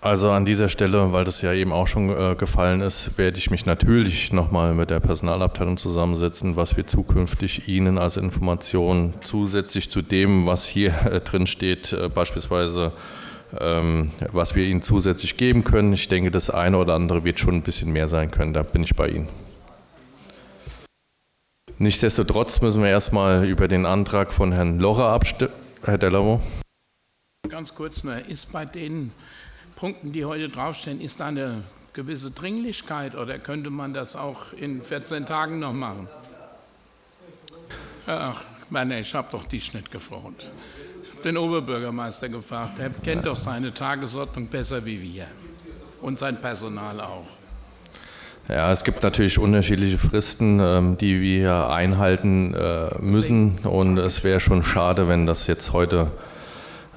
Also 0.06 0.30
an 0.30 0.44
dieser 0.44 0.68
Stelle, 0.68 1.12
weil 1.12 1.24
das 1.24 1.42
ja 1.42 1.52
eben 1.52 1.72
auch 1.72 1.88
schon 1.88 2.10
äh, 2.10 2.36
gefallen 2.36 2.80
ist, 2.80 3.18
werde 3.18 3.38
ich 3.38 3.50
mich 3.50 3.66
natürlich 3.66 4.32
nochmal 4.32 4.72
mit 4.72 4.88
der 4.88 5.00
Personalabteilung 5.00 5.78
zusammensetzen, 5.78 6.54
was 6.54 6.76
wir 6.76 6.86
zukünftig 6.86 7.66
Ihnen 7.66 7.98
als 7.98 8.16
Information 8.16 9.14
zusätzlich 9.22 9.90
zu 9.90 10.02
dem, 10.02 10.46
was 10.46 10.64
hier 10.64 10.94
äh, 11.10 11.20
drin 11.20 11.48
steht, 11.48 11.92
äh, 11.92 12.08
beispielsweise 12.08 12.92
ähm, 13.58 14.12
was 14.30 14.54
wir 14.54 14.62
Ihnen 14.62 14.80
zusätzlich 14.80 15.38
geben 15.38 15.64
können. 15.64 15.92
Ich 15.92 16.06
denke, 16.08 16.30
das 16.30 16.50
eine 16.50 16.78
oder 16.78 16.94
andere 16.94 17.24
wird 17.24 17.40
schon 17.40 17.56
ein 17.56 17.62
bisschen 17.62 17.92
mehr 17.92 18.06
sein 18.06 18.30
können. 18.30 18.52
Da 18.52 18.62
bin 18.62 18.84
ich 18.84 18.94
bei 18.94 19.08
Ihnen. 19.08 19.28
Nichtsdestotrotz 21.78 22.60
müssen 22.60 22.80
wir 22.80 22.90
erstmal 22.90 23.44
über 23.44 23.66
den 23.66 23.84
Antrag 23.84 24.32
von 24.32 24.52
Herrn 24.52 24.78
Lorra 24.78 25.12
abstimmen. 25.12 25.52
Herr 25.82 25.98
Delamo. 25.98 26.40
ganz 27.48 27.74
kurz 27.74 28.04
nur, 28.04 28.14
ist 28.28 28.52
bei 28.52 28.64
den 28.64 29.10
Punkten, 29.76 30.12
die 30.12 30.24
heute 30.24 30.48
draufstehen, 30.48 31.02
ist 31.02 31.20
da 31.20 31.26
eine 31.26 31.62
gewisse 31.92 32.30
Dringlichkeit 32.30 33.14
oder 33.14 33.38
könnte 33.38 33.68
man 33.68 33.92
das 33.92 34.16
auch 34.16 34.52
in 34.54 34.80
14 34.80 35.26
Tagen 35.26 35.58
noch 35.58 35.74
machen? 35.74 36.08
Ach, 38.06 38.42
meine, 38.70 38.98
ich 39.00 39.14
habe 39.14 39.28
doch 39.30 39.44
dich 39.44 39.74
nicht 39.74 39.90
gefragt. 39.90 40.46
Ich 41.04 41.10
habe 41.10 41.22
den 41.22 41.36
Oberbürgermeister 41.36 42.30
gefragt. 42.30 42.78
Er 42.78 42.88
kennt 42.88 43.26
doch 43.26 43.36
seine 43.36 43.74
Tagesordnung 43.74 44.46
besser 44.46 44.84
wie 44.86 45.02
wir. 45.02 45.26
Und 46.00 46.18
sein 46.18 46.40
Personal 46.40 47.00
auch. 47.00 47.26
Ja, 48.48 48.70
es 48.70 48.84
gibt 48.84 49.02
natürlich 49.02 49.38
unterschiedliche 49.38 49.98
Fristen, 49.98 50.60
ähm, 50.60 50.96
die 50.96 51.20
wir 51.20 51.68
einhalten 51.68 52.54
äh, 52.54 52.94
müssen. 53.00 53.58
Und 53.58 53.98
es 53.98 54.24
wäre 54.24 54.40
schon 54.40 54.62
schade, 54.62 55.08
wenn 55.08 55.26
das 55.26 55.48
jetzt 55.48 55.72
heute. 55.72 56.10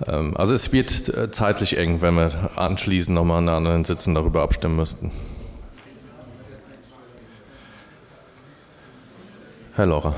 Ähm, 0.08 0.36
also, 0.38 0.54
es 0.54 0.72
wird 0.72 1.10
äh, 1.10 1.32
zeitlich 1.32 1.78
eng, 1.78 2.02
wenn 2.02 2.16
wir 2.16 2.52
anschließend 2.56 3.16
nochmal 3.16 3.42
in 3.42 3.50
anderen 3.50 3.84
Sitzen 3.84 4.16
darüber 4.16 4.42
abstimmen 4.42 4.76
müssten. 4.76 5.12
Herr 9.76 9.86
Locher. 9.86 10.16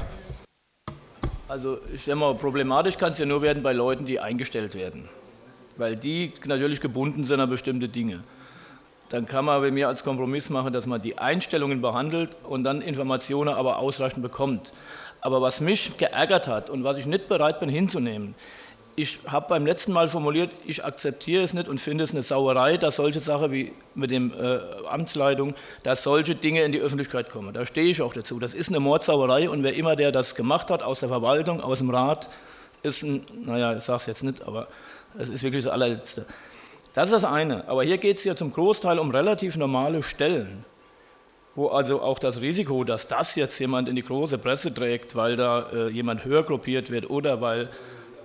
Also, 1.47 1.79
ich 1.93 2.03
sage 2.03 2.17
mal, 2.17 2.33
problematisch 2.35 2.97
kann 2.97 3.11
es 3.11 3.17
ja 3.17 3.25
nur 3.25 3.41
werden 3.41 3.61
bei 3.61 3.73
Leuten, 3.73 4.05
die 4.05 4.19
eingestellt 4.19 4.75
werden. 4.75 5.09
Weil 5.77 5.95
die 5.95 6.33
natürlich 6.45 6.79
gebunden 6.79 7.25
sind 7.25 7.39
an 7.39 7.49
bestimmte 7.49 7.89
Dinge 7.89 8.23
dann 9.11 9.25
kann 9.25 9.43
man 9.43 9.61
bei 9.61 9.71
mir 9.71 9.89
als 9.89 10.03
Kompromiss 10.03 10.49
machen, 10.49 10.71
dass 10.71 10.85
man 10.85 11.01
die 11.01 11.17
Einstellungen 11.17 11.81
behandelt 11.81 12.29
und 12.43 12.63
dann 12.63 12.81
Informationen 12.81 13.53
aber 13.53 13.77
ausreichend 13.77 14.23
bekommt. 14.23 14.71
Aber 15.19 15.41
was 15.41 15.59
mich 15.59 15.97
geärgert 15.97 16.47
hat 16.47 16.69
und 16.69 16.83
was 16.83 16.97
ich 16.97 17.05
nicht 17.05 17.27
bereit 17.27 17.59
bin 17.59 17.67
hinzunehmen, 17.67 18.35
ich 18.95 19.19
habe 19.27 19.47
beim 19.49 19.65
letzten 19.65 19.93
Mal 19.93 20.07
formuliert, 20.07 20.51
ich 20.65 20.83
akzeptiere 20.83 21.43
es 21.43 21.53
nicht 21.53 21.67
und 21.67 21.79
finde 21.79 22.03
es 22.03 22.11
eine 22.11 22.23
Sauerei, 22.23 22.77
dass 22.77 22.97
solche 22.97 23.19
Sachen 23.19 23.51
wie 23.51 23.71
mit 23.95 24.11
dem 24.11 24.33
äh, 24.33 24.59
Amtsleitung, 24.87 25.55
dass 25.83 26.03
solche 26.03 26.35
Dinge 26.35 26.63
in 26.63 26.71
die 26.71 26.79
Öffentlichkeit 26.79 27.29
kommen. 27.29 27.53
Da 27.53 27.65
stehe 27.65 27.89
ich 27.89 28.01
auch 28.01 28.13
dazu. 28.13 28.39
Das 28.39 28.53
ist 28.53 28.69
eine 28.69 28.79
Mordsauerei 28.79 29.49
und 29.49 29.63
wer 29.63 29.73
immer 29.75 29.95
der 29.95 30.11
das 30.11 30.35
gemacht 30.35 30.69
hat, 30.69 30.83
aus 30.83 30.99
der 30.99 31.09
Verwaltung, 31.09 31.61
aus 31.61 31.79
dem 31.79 31.89
Rat, 31.89 32.27
ist 32.83 33.03
ein, 33.03 33.25
naja, 33.45 33.75
ich 33.77 33.83
sage 33.83 33.97
es 33.97 34.05
jetzt 34.07 34.23
nicht, 34.23 34.45
aber 34.45 34.67
es 35.17 35.29
ist 35.29 35.43
wirklich 35.43 35.63
das 35.63 35.73
allerletzte. 35.73 36.25
Das 36.93 37.05
ist 37.05 37.13
das 37.13 37.25
eine. 37.25 37.67
Aber 37.67 37.83
hier 37.83 37.97
geht 37.97 38.17
es 38.17 38.23
ja 38.23 38.35
zum 38.35 38.51
Großteil 38.51 38.99
um 38.99 39.11
relativ 39.11 39.55
normale 39.55 40.03
Stellen, 40.03 40.65
wo 41.55 41.67
also 41.67 42.01
auch 42.01 42.19
das 42.19 42.41
Risiko, 42.41 42.83
dass 42.83 43.07
das 43.07 43.35
jetzt 43.35 43.57
jemand 43.59 43.87
in 43.87 43.95
die 43.95 44.03
große 44.03 44.37
Presse 44.37 44.73
trägt, 44.73 45.15
weil 45.15 45.35
da 45.35 45.69
äh, 45.71 45.87
jemand 45.89 46.25
höher 46.25 46.43
gruppiert 46.43 46.91
wird 46.91 47.09
oder 47.09 47.39
weil 47.39 47.69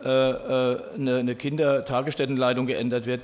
eine, 0.07 1.17
eine 1.17 1.35
Kindertagesstättenleitung 1.35 2.67
geändert 2.67 3.07
wird. 3.07 3.23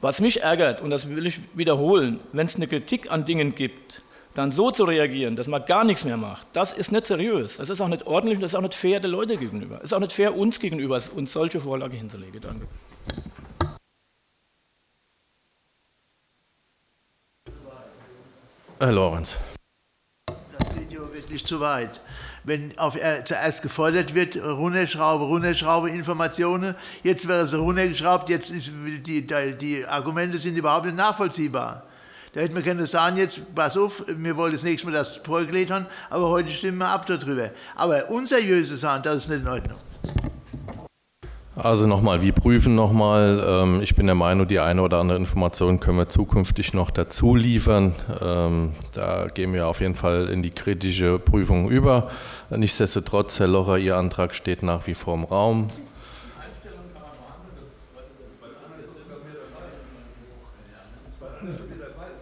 Was 0.00 0.20
mich 0.20 0.42
ärgert, 0.42 0.82
und 0.82 0.90
das 0.90 1.08
will 1.08 1.26
ich 1.26 1.40
wiederholen, 1.56 2.20
wenn 2.32 2.46
es 2.46 2.56
eine 2.56 2.66
Kritik 2.66 3.10
an 3.10 3.24
Dingen 3.24 3.54
gibt, 3.54 4.02
dann 4.34 4.52
so 4.52 4.70
zu 4.70 4.84
reagieren, 4.84 5.36
dass 5.36 5.48
man 5.48 5.64
gar 5.64 5.84
nichts 5.84 6.04
mehr 6.04 6.18
macht, 6.18 6.46
das 6.52 6.72
ist 6.74 6.92
nicht 6.92 7.06
seriös. 7.06 7.56
Das 7.56 7.70
ist 7.70 7.80
auch 7.80 7.88
nicht 7.88 8.06
ordentlich 8.06 8.36
und 8.36 8.42
das 8.42 8.52
ist 8.52 8.56
auch 8.56 8.62
nicht 8.62 8.74
fair 8.74 9.00
der 9.00 9.10
Leute 9.10 9.38
gegenüber. 9.38 9.76
Es 9.78 9.84
ist 9.84 9.92
auch 9.94 10.00
nicht 10.00 10.12
fair 10.12 10.36
uns 10.36 10.60
gegenüber, 10.60 11.00
uns 11.14 11.32
solche 11.32 11.60
Vorlage 11.60 11.96
hinzulegen. 11.96 12.40
Danke. 12.40 12.66
Herr 18.78 18.92
Lorenz. 18.92 19.38
Das 20.58 20.74
geht 20.74 20.92
ja 20.92 21.00
wirklich 21.00 21.46
zu 21.46 21.58
weit. 21.60 21.98
Wenn 22.46 22.78
auf, 22.78 22.94
äh, 22.94 23.24
zuerst 23.24 23.62
gefordert 23.62 24.14
wird, 24.14 24.36
runterschraube, 24.36 25.24
runterschraube, 25.24 25.90
Informationen, 25.90 26.76
jetzt 27.02 27.26
wäre 27.26 27.40
es 27.40 27.52
runtergeschraubt, 27.52 28.30
jetzt 28.30 28.50
ist 28.50 28.70
die, 29.04 29.26
die, 29.26 29.84
Argumente 29.84 30.38
sind 30.38 30.56
überhaupt 30.56 30.86
nicht 30.86 30.96
nachvollziehbar. 30.96 31.82
Da 32.32 32.40
hätte 32.40 32.54
man 32.54 32.62
können 32.62 32.86
sagen, 32.86 33.16
jetzt 33.16 33.52
pass 33.52 33.76
auf, 33.76 34.04
wir 34.06 34.36
wollen 34.36 34.52
das 34.52 34.62
nächste 34.62 34.86
Mal 34.86 34.92
das 34.92 35.16
vorgelegt 35.16 35.72
haben, 35.72 35.86
aber 36.08 36.28
heute 36.28 36.50
stimmen 36.50 36.78
wir 36.78 36.88
ab 36.88 37.04
darüber. 37.06 37.50
Aber 37.74 38.08
unseriöse 38.10 38.76
sagen, 38.76 39.02
das 39.02 39.24
ist 39.24 39.28
nicht 39.28 39.42
in 39.42 39.48
Ordnung. 39.48 39.78
Also 41.58 41.86
nochmal, 41.86 42.20
wir 42.20 42.32
prüfen 42.32 42.74
nochmal. 42.74 43.42
Ähm, 43.48 43.80
ich 43.80 43.94
bin 43.94 44.04
der 44.04 44.14
Meinung, 44.14 44.46
die 44.46 44.60
eine 44.60 44.82
oder 44.82 44.98
andere 44.98 45.16
Information 45.16 45.80
können 45.80 45.96
wir 45.96 46.08
zukünftig 46.10 46.74
noch 46.74 46.90
dazu 46.90 47.34
liefern. 47.34 47.94
Ähm, 48.20 48.74
da 48.92 49.28
gehen 49.28 49.54
wir 49.54 49.66
auf 49.66 49.80
jeden 49.80 49.94
Fall 49.94 50.28
in 50.28 50.42
die 50.42 50.50
kritische 50.50 51.18
Prüfung 51.18 51.70
über. 51.70 52.10
Nichtsdestotrotz, 52.50 53.40
Herr 53.40 53.46
Locher, 53.46 53.78
Ihr 53.78 53.96
Antrag 53.96 54.34
steht 54.34 54.62
nach 54.62 54.86
wie 54.86 54.92
vor 54.92 55.14
im 55.14 55.24
Raum. 55.24 55.68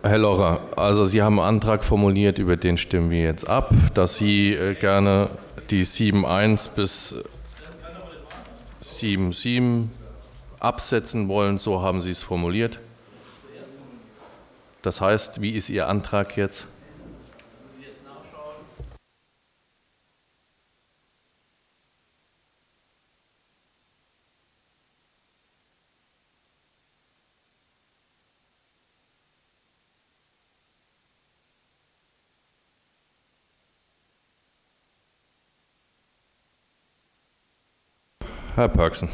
Herr 0.03 0.19
Locher, 0.19 0.61
also 0.77 1.03
Sie 1.03 1.23
haben 1.23 1.41
einen 1.41 1.57
Antrag 1.57 1.83
formuliert, 1.83 2.39
über 2.39 2.57
den 2.57 2.79
stimmen 2.79 3.11
wir 3.11 3.23
jetzt 3.23 3.49
ab, 3.49 3.73
dass 3.95 4.15
Sie 4.15 4.53
äh, 4.53 4.75
gerne 4.75 5.29
die 5.71 5.85
7.1 5.85 6.77
bis 6.77 7.25
7.7 8.85 9.89
absetzen 10.61 11.29
wollen, 11.29 11.59
so 11.59 11.81
haben 11.83 12.01
Sie 12.01 12.11
es 12.11 12.23
formuliert. 12.23 12.81
Das 14.83 15.01
heißt, 15.01 15.41
wie 15.41 15.51
ist 15.51 15.71
Ihr 15.71 15.89
Antrag 15.89 16.37
jetzt? 16.37 16.67
Herr 38.55 38.69
Pörksen. 38.69 39.09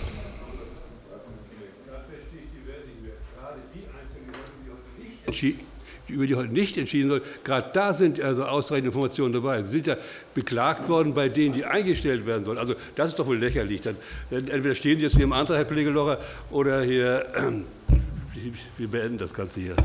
über 6.08 6.26
die 6.26 6.34
heute 6.34 6.52
nicht 6.52 6.76
entschieden 6.76 7.08
soll. 7.08 7.22
Gerade 7.44 7.70
da 7.72 7.92
sind 7.92 8.20
also 8.20 8.44
ausreichende 8.44 8.88
Informationen 8.88 9.32
dabei. 9.32 9.62
Sie 9.62 9.70
sind 9.70 9.86
ja 9.86 9.96
beklagt 10.34 10.88
worden 10.88 11.14
bei 11.14 11.28
denen, 11.28 11.54
die 11.54 11.64
eingestellt 11.64 12.26
werden 12.26 12.44
sollen. 12.44 12.58
Also 12.58 12.74
das 12.96 13.08
ist 13.08 13.18
doch 13.18 13.26
wohl 13.26 13.38
lächerlich. 13.38 13.80
Dann, 13.80 13.96
entweder 14.30 14.74
stehen 14.74 14.98
Sie 14.98 15.04
jetzt 15.04 15.14
hier 15.14 15.24
im 15.24 15.32
Antrag, 15.32 15.58
Herr 15.58 15.66
Pflegelocher, 15.66 16.18
oder 16.50 16.82
hier, 16.82 17.26
wir 18.76 18.88
beenden 18.88 19.18
das 19.18 19.32
Ganze 19.32 19.60
hier. 19.60 19.76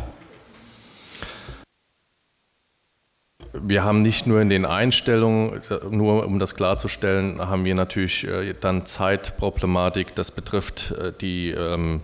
Wir 3.61 3.83
haben 3.83 4.01
nicht 4.01 4.27
nur 4.27 4.41
in 4.41 4.49
den 4.49 4.65
Einstellungen, 4.65 5.61
nur 5.89 6.25
um 6.25 6.39
das 6.39 6.55
klarzustellen, 6.55 7.39
haben 7.39 7.63
wir 7.63 7.75
natürlich 7.75 8.27
äh, 8.27 8.53
dann 8.59 8.85
Zeitproblematik. 8.85 10.15
Das 10.15 10.31
betrifft 10.31 10.91
äh, 10.91 11.13
die 11.19 11.51
ähm, 11.51 12.01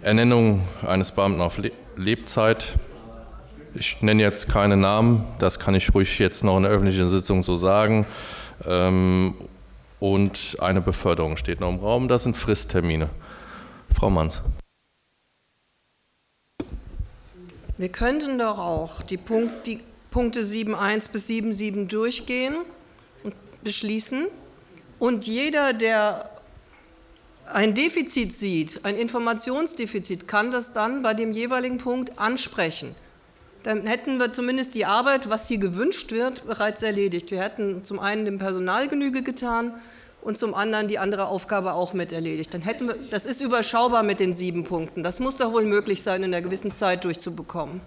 Ernennung 0.00 0.62
eines 0.86 1.12
Beamten 1.12 1.40
auf 1.40 1.60
Lebzeit. 1.96 2.74
Ich 3.74 4.02
nenne 4.02 4.22
jetzt 4.22 4.48
keine 4.48 4.76
Namen, 4.76 5.24
das 5.38 5.58
kann 5.58 5.74
ich 5.74 5.94
ruhig 5.94 6.18
jetzt 6.18 6.44
noch 6.44 6.56
in 6.56 6.64
der 6.64 6.72
öffentlichen 6.72 7.08
Sitzung 7.08 7.42
so 7.42 7.56
sagen. 7.56 8.06
Ähm, 8.66 9.34
und 9.98 10.58
eine 10.60 10.80
Beförderung 10.80 11.36
steht 11.36 11.60
noch 11.60 11.70
im 11.70 11.78
Raum. 11.78 12.08
Das 12.08 12.24
sind 12.24 12.36
Fristtermine. 12.36 13.08
Frau 13.94 14.10
Manns. 14.10 14.42
Wir 17.78 17.88
könnten 17.88 18.38
doch 18.38 18.58
auch 18.58 19.02
die, 19.02 19.16
Punkt, 19.16 19.66
die 19.66 19.80
Punkte 20.12 20.42
7.1 20.42 21.10
bis 21.10 21.28
7.7 21.28 21.88
durchgehen 21.88 22.54
und 23.24 23.34
beschließen. 23.64 24.26
Und 25.00 25.26
jeder, 25.26 25.72
der 25.72 26.30
ein 27.52 27.74
Defizit 27.74 28.32
sieht, 28.34 28.84
ein 28.84 28.96
Informationsdefizit, 28.96 30.28
kann 30.28 30.52
das 30.52 30.72
dann 30.72 31.02
bei 31.02 31.14
dem 31.14 31.32
jeweiligen 31.32 31.78
Punkt 31.78 32.18
ansprechen. 32.18 32.94
Dann 33.64 33.86
hätten 33.86 34.18
wir 34.18 34.32
zumindest 34.32 34.74
die 34.74 34.84
Arbeit, 34.84 35.30
was 35.30 35.48
hier 35.48 35.58
gewünscht 35.58 36.12
wird, 36.12 36.46
bereits 36.46 36.82
erledigt. 36.82 37.30
Wir 37.30 37.40
hätten 37.40 37.84
zum 37.84 37.98
einen 37.98 38.24
dem 38.24 38.38
Personal 38.38 38.88
Genüge 38.88 39.22
getan 39.22 39.72
und 40.20 40.38
zum 40.38 40.54
anderen 40.54 40.88
die 40.88 40.98
andere 40.98 41.26
Aufgabe 41.26 41.72
auch 41.74 41.92
mit 41.92 42.12
erledigt. 42.12 42.52
Dann 42.54 42.62
hätten 42.62 42.88
wir, 42.88 42.96
das 43.10 43.26
ist 43.26 43.40
überschaubar 43.40 44.02
mit 44.02 44.20
den 44.20 44.32
sieben 44.32 44.64
Punkten. 44.64 45.02
Das 45.02 45.20
muss 45.20 45.36
doch 45.36 45.52
wohl 45.52 45.64
möglich 45.64 46.02
sein, 46.02 46.22
in 46.22 46.32
einer 46.32 46.42
gewissen 46.42 46.72
Zeit 46.72 47.04
durchzubekommen. 47.04 47.80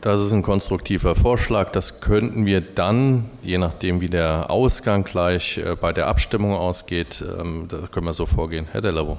Das 0.00 0.20
ist 0.20 0.32
ein 0.32 0.42
konstruktiver 0.42 1.16
Vorschlag. 1.16 1.72
Das 1.72 2.00
könnten 2.00 2.46
wir 2.46 2.60
dann, 2.60 3.28
je 3.42 3.58
nachdem 3.58 4.00
wie 4.00 4.08
der 4.08 4.48
Ausgang 4.48 5.02
gleich 5.02 5.58
äh, 5.58 5.74
bei 5.74 5.92
der 5.92 6.06
Abstimmung 6.06 6.54
ausgeht, 6.54 7.22
ähm, 7.22 7.66
da 7.68 7.78
können 7.90 8.06
wir 8.06 8.12
so 8.12 8.24
vorgehen. 8.24 8.68
Herr 8.70 8.80
Delabo. 8.80 9.18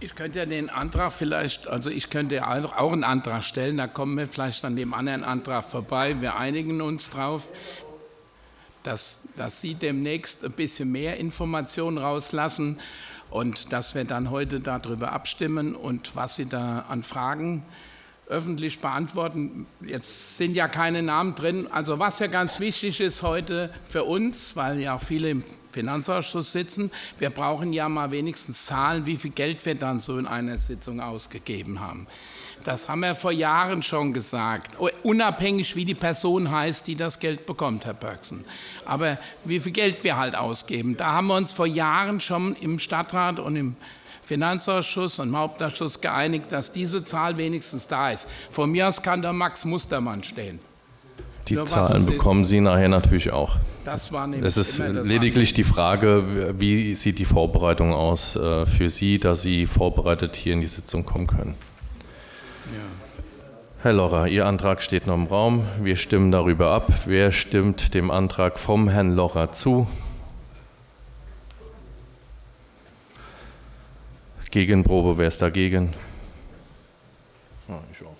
Ich 0.00 0.14
könnte 0.14 0.40
ja 0.40 0.46
den 0.46 0.68
Antrag 0.68 1.12
vielleicht, 1.12 1.66
also 1.66 1.88
ich 1.88 2.10
könnte 2.10 2.46
auch 2.46 2.92
einen 2.92 3.04
Antrag 3.04 3.42
stellen, 3.42 3.78
da 3.78 3.86
kommen 3.86 4.18
wir 4.18 4.28
vielleicht 4.28 4.62
an 4.66 4.76
dem 4.76 4.92
anderen 4.92 5.24
Antrag 5.24 5.64
vorbei. 5.64 6.16
Wir 6.20 6.36
einigen 6.36 6.82
uns 6.82 7.08
darauf, 7.08 7.48
dass, 8.82 9.28
dass 9.36 9.62
Sie 9.62 9.74
demnächst 9.74 10.44
ein 10.44 10.52
bisschen 10.52 10.92
mehr 10.92 11.16
Informationen 11.16 11.96
rauslassen 11.96 12.78
Und 13.30 13.72
dass 13.72 13.94
wir 13.94 14.04
dann 14.04 14.30
heute 14.30 14.60
darüber 14.60 15.12
abstimmen 15.12 15.74
und 15.74 16.14
was 16.14 16.36
Sie 16.36 16.46
da 16.46 16.84
an 16.88 17.02
Fragen 17.02 17.64
öffentlich 18.28 18.80
beantworten. 18.80 19.66
Jetzt 19.80 20.36
sind 20.36 20.56
ja 20.56 20.68
keine 20.68 21.02
Namen 21.02 21.34
drin. 21.34 21.68
Also 21.70 21.98
was 21.98 22.18
ja 22.18 22.26
ganz 22.26 22.58
wichtig 22.60 23.00
ist 23.00 23.22
heute 23.22 23.70
für 23.88 24.04
uns, 24.04 24.56
weil 24.56 24.80
ja 24.80 24.98
viele 24.98 25.30
im 25.30 25.44
Finanzausschuss 25.70 26.52
sitzen, 26.52 26.90
wir 27.18 27.30
brauchen 27.30 27.72
ja 27.72 27.88
mal 27.88 28.10
wenigstens 28.10 28.66
Zahlen, 28.66 29.06
wie 29.06 29.16
viel 29.16 29.30
Geld 29.30 29.64
wir 29.66 29.74
dann 29.74 30.00
so 30.00 30.18
in 30.18 30.26
einer 30.26 30.58
Sitzung 30.58 31.00
ausgegeben 31.00 31.80
haben. 31.80 32.06
Das 32.64 32.88
haben 32.88 33.00
wir 33.00 33.14
vor 33.14 33.30
Jahren 33.30 33.82
schon 33.82 34.12
gesagt, 34.12 34.76
unabhängig 35.04 35.76
wie 35.76 35.84
die 35.84 35.94
Person 35.94 36.50
heißt, 36.50 36.86
die 36.86 36.96
das 36.96 37.20
Geld 37.20 37.46
bekommt, 37.46 37.84
Herr 37.84 37.94
Bergsen. 37.94 38.44
Aber 38.84 39.18
wie 39.44 39.60
viel 39.60 39.72
Geld 39.72 40.02
wir 40.02 40.16
halt 40.16 40.34
ausgeben, 40.34 40.96
da 40.96 41.12
haben 41.12 41.28
wir 41.28 41.36
uns 41.36 41.52
vor 41.52 41.66
Jahren 41.66 42.20
schon 42.20 42.56
im 42.56 42.78
Stadtrat 42.78 43.38
und 43.38 43.54
im 43.54 43.76
Finanzausschuss 44.26 45.20
und 45.20 45.36
Hauptausschuss 45.36 46.00
geeinigt, 46.00 46.46
dass 46.50 46.72
diese 46.72 47.04
Zahl 47.04 47.36
wenigstens 47.36 47.86
da 47.86 48.10
ist. 48.10 48.26
Von 48.50 48.72
mir 48.72 48.88
aus 48.88 49.00
kann 49.00 49.22
da 49.22 49.32
Max 49.32 49.64
Mustermann 49.64 50.24
stehen. 50.24 50.58
Die 51.46 51.54
Nur 51.54 51.64
Zahlen 51.64 52.04
bekommen 52.04 52.42
ist. 52.42 52.48
Sie 52.48 52.60
nachher 52.60 52.88
natürlich 52.88 53.32
auch. 53.32 53.56
Das 53.84 54.10
war 54.10 54.26
nämlich 54.26 54.44
es 54.44 54.56
ist 54.56 54.82
lediglich 55.04 55.54
die 55.54 55.62
Frage, 55.62 56.56
wie 56.58 56.96
sieht 56.96 57.20
die 57.20 57.24
Vorbereitung 57.24 57.92
aus 57.92 58.34
äh, 58.34 58.66
für 58.66 58.88
Sie, 58.88 59.20
dass 59.20 59.42
Sie 59.42 59.66
vorbereitet 59.66 60.34
hier 60.34 60.54
in 60.54 60.60
die 60.60 60.66
Sitzung 60.66 61.06
kommen 61.06 61.28
können. 61.28 61.54
Ja. 62.74 62.80
Herr 63.84 63.92
Lorra, 63.92 64.26
Ihr 64.26 64.44
Antrag 64.46 64.82
steht 64.82 65.06
noch 65.06 65.14
im 65.14 65.26
Raum. 65.26 65.64
Wir 65.80 65.94
stimmen 65.94 66.32
darüber 66.32 66.72
ab. 66.72 66.92
Wer 67.06 67.30
stimmt 67.30 67.94
dem 67.94 68.10
Antrag 68.10 68.58
vom 68.58 68.88
Herrn 68.88 69.14
Lorra 69.14 69.52
zu? 69.52 69.86
Gegenprobe, 74.56 75.18
wer 75.18 75.28
ist 75.28 75.42
dagegen? 75.42 75.92
Oh, 77.68 77.74
ich 77.92 78.00
auch. 78.02 78.16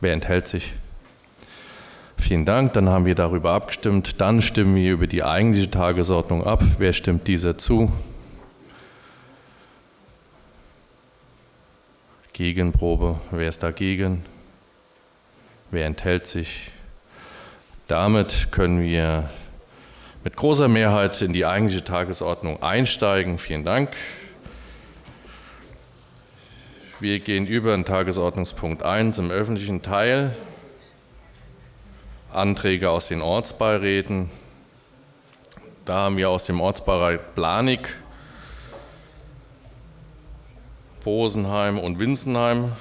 Wer 0.00 0.12
enthält 0.12 0.46
sich? 0.46 0.72
Vielen 2.16 2.44
Dank, 2.44 2.74
dann 2.74 2.88
haben 2.88 3.06
wir 3.06 3.16
darüber 3.16 3.50
abgestimmt. 3.50 4.20
Dann 4.20 4.40
stimmen 4.40 4.76
wir 4.76 4.92
über 4.92 5.08
die 5.08 5.24
eigentliche 5.24 5.68
Tagesordnung 5.68 6.46
ab. 6.46 6.62
Wer 6.78 6.92
stimmt 6.92 7.26
dieser 7.26 7.58
zu? 7.58 7.90
Gegenprobe, 12.34 13.20
wer 13.32 13.48
ist 13.48 13.64
dagegen? 13.64 14.24
Wer 15.72 15.86
enthält 15.86 16.28
sich? 16.28 16.70
Damit 17.88 18.52
können 18.52 18.80
wir 18.80 19.28
mit 20.24 20.36
großer 20.36 20.68
Mehrheit 20.68 21.20
in 21.20 21.32
die 21.32 21.44
eigentliche 21.44 21.82
Tagesordnung 21.82 22.62
einsteigen. 22.62 23.38
Vielen 23.38 23.64
Dank. 23.64 23.90
Wir 27.00 27.18
gehen 27.18 27.46
über 27.46 27.74
in 27.74 27.84
Tagesordnungspunkt 27.84 28.82
1 28.84 29.18
im 29.18 29.30
öffentlichen 29.30 29.82
Teil. 29.82 30.36
Anträge 32.32 32.90
aus 32.90 33.08
den 33.08 33.20
Ortsbeiräten. 33.20 34.30
Da 35.84 35.94
haben 35.94 36.16
wir 36.16 36.30
aus 36.30 36.46
dem 36.46 36.60
Ortsbeirat 36.60 37.34
Blanik, 37.34 37.96
Bosenheim 41.02 41.78
und 41.78 41.98
Winsenheim 41.98 42.72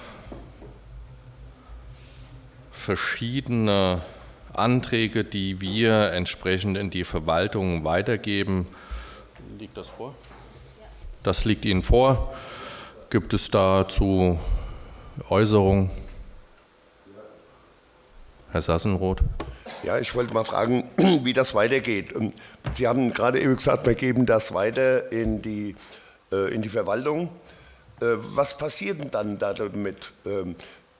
verschiedene 2.71 4.01
Anträge, 4.53 5.23
die 5.23 5.61
wir 5.61 6.11
entsprechend 6.11 6.77
in 6.77 6.89
die 6.89 7.03
Verwaltung 7.03 7.83
weitergeben. 7.83 8.67
Liegt 9.57 9.77
das 9.77 9.89
vor? 9.89 10.15
Das 11.23 11.45
liegt 11.45 11.65
Ihnen 11.65 11.83
vor. 11.83 12.33
Gibt 13.09 13.33
es 13.33 13.51
dazu 13.51 14.39
Äußerungen? 15.29 15.91
Herr 18.51 18.61
Sassenroth. 18.61 19.21
Ja, 19.83 19.97
ich 19.97 20.13
wollte 20.13 20.33
mal 20.33 20.43
fragen, 20.43 20.83
wie 20.97 21.33
das 21.33 21.55
weitergeht. 21.55 22.13
Sie 22.73 22.87
haben 22.87 23.13
gerade 23.13 23.39
eben 23.39 23.55
gesagt, 23.55 23.85
wir 23.85 23.95
geben 23.95 24.25
das 24.25 24.53
weiter 24.53 25.11
in 25.11 25.41
die, 25.41 25.75
äh, 26.31 26.53
in 26.53 26.61
die 26.61 26.69
Verwaltung. 26.69 27.29
Äh, 28.01 28.05
was 28.17 28.57
passiert 28.57 28.99
denn 28.99 29.11
dann 29.11 29.37
damit? 29.37 30.13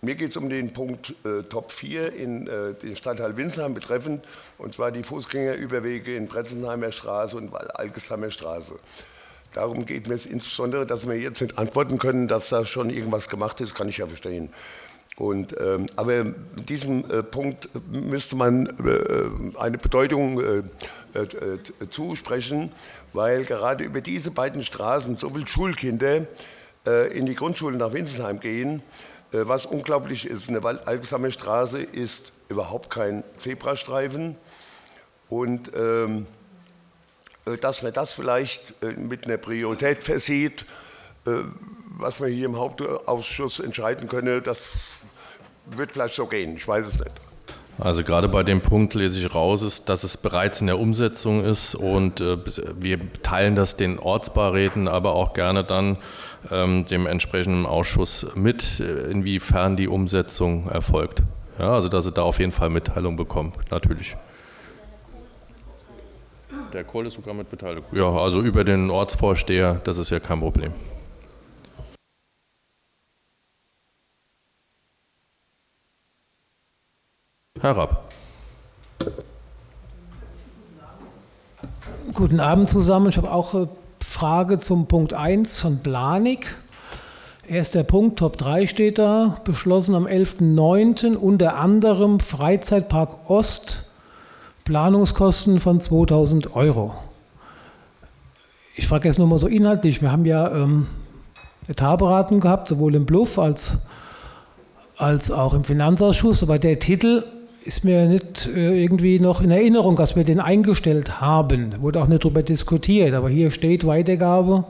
Mir 0.03 0.15
geht 0.15 0.31
es 0.31 0.37
um 0.37 0.49
den 0.49 0.73
Punkt 0.73 1.13
äh, 1.23 1.43
Top 1.43 1.71
4 1.71 2.13
in 2.13 2.47
äh, 2.47 2.73
den 2.73 2.95
Stadtteil 2.95 3.37
Winsheim 3.37 3.75
betreffend, 3.75 4.25
und 4.57 4.73
zwar 4.73 4.91
die 4.91 5.03
Fußgängerüberwege 5.03 6.15
in 6.15 6.27
Bretzenheimer 6.27 6.91
Straße 6.91 7.37
und 7.37 7.53
Algesheimer 7.75 8.31
Straße. 8.31 8.79
Darum 9.53 9.85
geht 9.85 10.07
mir 10.07 10.15
es 10.15 10.25
insbesondere, 10.25 10.87
dass 10.87 11.07
wir 11.07 11.19
jetzt 11.19 11.39
nicht 11.39 11.59
antworten 11.59 11.99
können, 11.99 12.27
dass 12.27 12.49
da 12.49 12.65
schon 12.65 12.89
irgendwas 12.89 13.29
gemacht 13.29 13.61
ist, 13.61 13.75
kann 13.75 13.89
ich 13.89 13.97
ja 13.99 14.07
verstehen. 14.07 14.49
Und, 15.17 15.55
ähm, 15.61 15.85
aber 15.97 16.23
diesem 16.67 17.05
äh, 17.11 17.21
Punkt 17.21 17.69
müsste 17.91 18.35
man 18.35 18.65
äh, 18.65 19.59
eine 19.59 19.77
Bedeutung 19.77 20.41
äh, 20.41 20.63
äh, 21.13 21.89
zusprechen, 21.91 22.71
weil 23.13 23.45
gerade 23.45 23.83
über 23.83 24.01
diese 24.01 24.31
beiden 24.31 24.63
Straßen 24.63 25.17
so 25.17 25.29
viele 25.29 25.45
Schulkinder 25.45 26.25
in 27.13 27.27
die 27.27 27.35
Grundschule 27.35 27.77
nach 27.77 27.93
Winsheim 27.93 28.39
gehen, 28.39 28.79
äh, 28.79 29.10
was 29.31 29.65
unglaublich 29.65 30.25
ist, 30.25 30.49
eine 30.49 30.63
Algesame 30.85 31.31
Straße 31.31 31.81
ist 31.81 32.33
überhaupt 32.49 32.89
kein 32.89 33.23
Zebrastreifen. 33.37 34.35
Und 35.29 35.71
ähm, 35.75 36.27
äh, 37.45 37.57
dass 37.57 37.81
man 37.81 37.93
das 37.93 38.13
vielleicht 38.13 38.83
äh, 38.83 38.91
mit 38.91 39.25
einer 39.25 39.37
Priorität 39.37 40.03
versieht, 40.03 40.65
was 41.97 42.19
man 42.19 42.31
hier 42.31 42.47
im 42.47 42.57
Hauptausschuss 42.57 43.59
entscheiden 43.59 44.07
könne, 44.07 44.41
das 44.41 45.01
wird 45.67 45.91
vielleicht 45.91 46.15
so 46.15 46.25
gehen. 46.25 46.55
Ich 46.55 46.67
weiß 46.67 46.87
es 46.87 46.99
nicht. 46.99 47.30
Also 47.81 48.03
gerade 48.03 48.29
bei 48.29 48.43
dem 48.43 48.61
Punkt 48.61 48.93
lese 48.93 49.19
ich 49.19 49.33
raus, 49.33 49.63
ist, 49.63 49.89
dass 49.89 50.03
es 50.03 50.15
bereits 50.15 50.61
in 50.61 50.67
der 50.67 50.77
Umsetzung 50.79 51.43
ist 51.43 51.73
und 51.73 52.21
äh, 52.21 52.37
wir 52.79 52.99
teilen 53.23 53.55
das 53.55 53.75
den 53.75 53.97
Ortsbeiräten, 53.97 54.87
aber 54.87 55.15
auch 55.15 55.33
gerne 55.33 55.63
dann 55.63 55.97
ähm, 56.51 56.85
dem 56.85 57.07
entsprechenden 57.07 57.65
Ausschuss 57.65 58.35
mit, 58.35 58.79
äh, 58.81 59.09
inwiefern 59.09 59.77
die 59.77 59.87
Umsetzung 59.87 60.69
erfolgt. 60.69 61.23
Ja, 61.57 61.73
also 61.73 61.89
dass 61.89 62.03
sie 62.03 62.11
da 62.11 62.21
auf 62.21 62.37
jeden 62.37 62.51
Fall 62.51 62.69
Mitteilung 62.69 63.15
bekommen, 63.15 63.51
natürlich. 63.71 64.15
Der 66.71 66.83
Kohl 66.83 67.07
ist 67.07 67.15
sogar 67.15 67.33
mit 67.33 67.49
beteiligt. 67.49 67.87
Ja, 67.93 68.11
also 68.11 68.41
über 68.41 68.63
den 68.63 68.91
Ortsvorsteher, 68.91 69.81
das 69.83 69.97
ist 69.97 70.11
ja 70.11 70.19
kein 70.19 70.39
Problem. 70.39 70.71
Herr 77.61 77.77
Rapp. 77.77 78.11
Guten 82.15 82.39
Abend 82.39 82.67
zusammen. 82.67 83.09
Ich 83.09 83.17
habe 83.17 83.31
auch 83.31 83.53
eine 83.53 83.69
Frage 84.03 84.57
zum 84.57 84.87
Punkt 84.87 85.13
1 85.13 85.61
von 85.61 85.77
Blanik. 85.77 86.55
Erster 87.47 87.83
Punkt, 87.83 88.17
Top 88.17 88.37
3 88.37 88.65
steht 88.65 88.97
da, 88.97 89.37
beschlossen 89.43 89.93
am 89.93 90.07
11.09. 90.07 91.15
unter 91.15 91.55
anderem 91.55 92.19
Freizeitpark 92.19 93.29
Ost, 93.29 93.83
Planungskosten 94.63 95.59
von 95.59 95.79
2000 95.79 96.55
Euro. 96.55 96.95
Ich 98.75 98.87
frage 98.87 99.07
jetzt 99.07 99.19
nochmal 99.19 99.37
so 99.37 99.45
inhaltlich, 99.45 100.01
wir 100.01 100.11
haben 100.11 100.25
ja 100.25 100.49
ähm, 100.51 100.87
Etatberatung 101.67 102.39
gehabt, 102.39 102.69
sowohl 102.69 102.95
im 102.95 103.05
Bluff 103.05 103.37
als, 103.37 103.77
als 104.97 105.29
auch 105.29 105.53
im 105.53 105.63
Finanzausschuss, 105.63 106.41
aber 106.41 106.57
der 106.57 106.79
Titel 106.79 107.23
ist 107.63 107.85
mir 107.85 108.07
nicht 108.07 108.47
äh, 108.55 108.83
irgendwie 108.83 109.19
noch 109.19 109.41
in 109.41 109.51
Erinnerung, 109.51 109.95
dass 109.95 110.15
wir 110.15 110.23
den 110.23 110.39
eingestellt 110.39 111.21
haben. 111.21 111.81
Wurde 111.81 112.01
auch 112.01 112.07
nicht 112.07 112.23
darüber 112.23 112.43
diskutiert, 112.43 113.13
aber 113.13 113.29
hier 113.29 113.51
steht 113.51 113.85
Weitergabe 113.85 114.65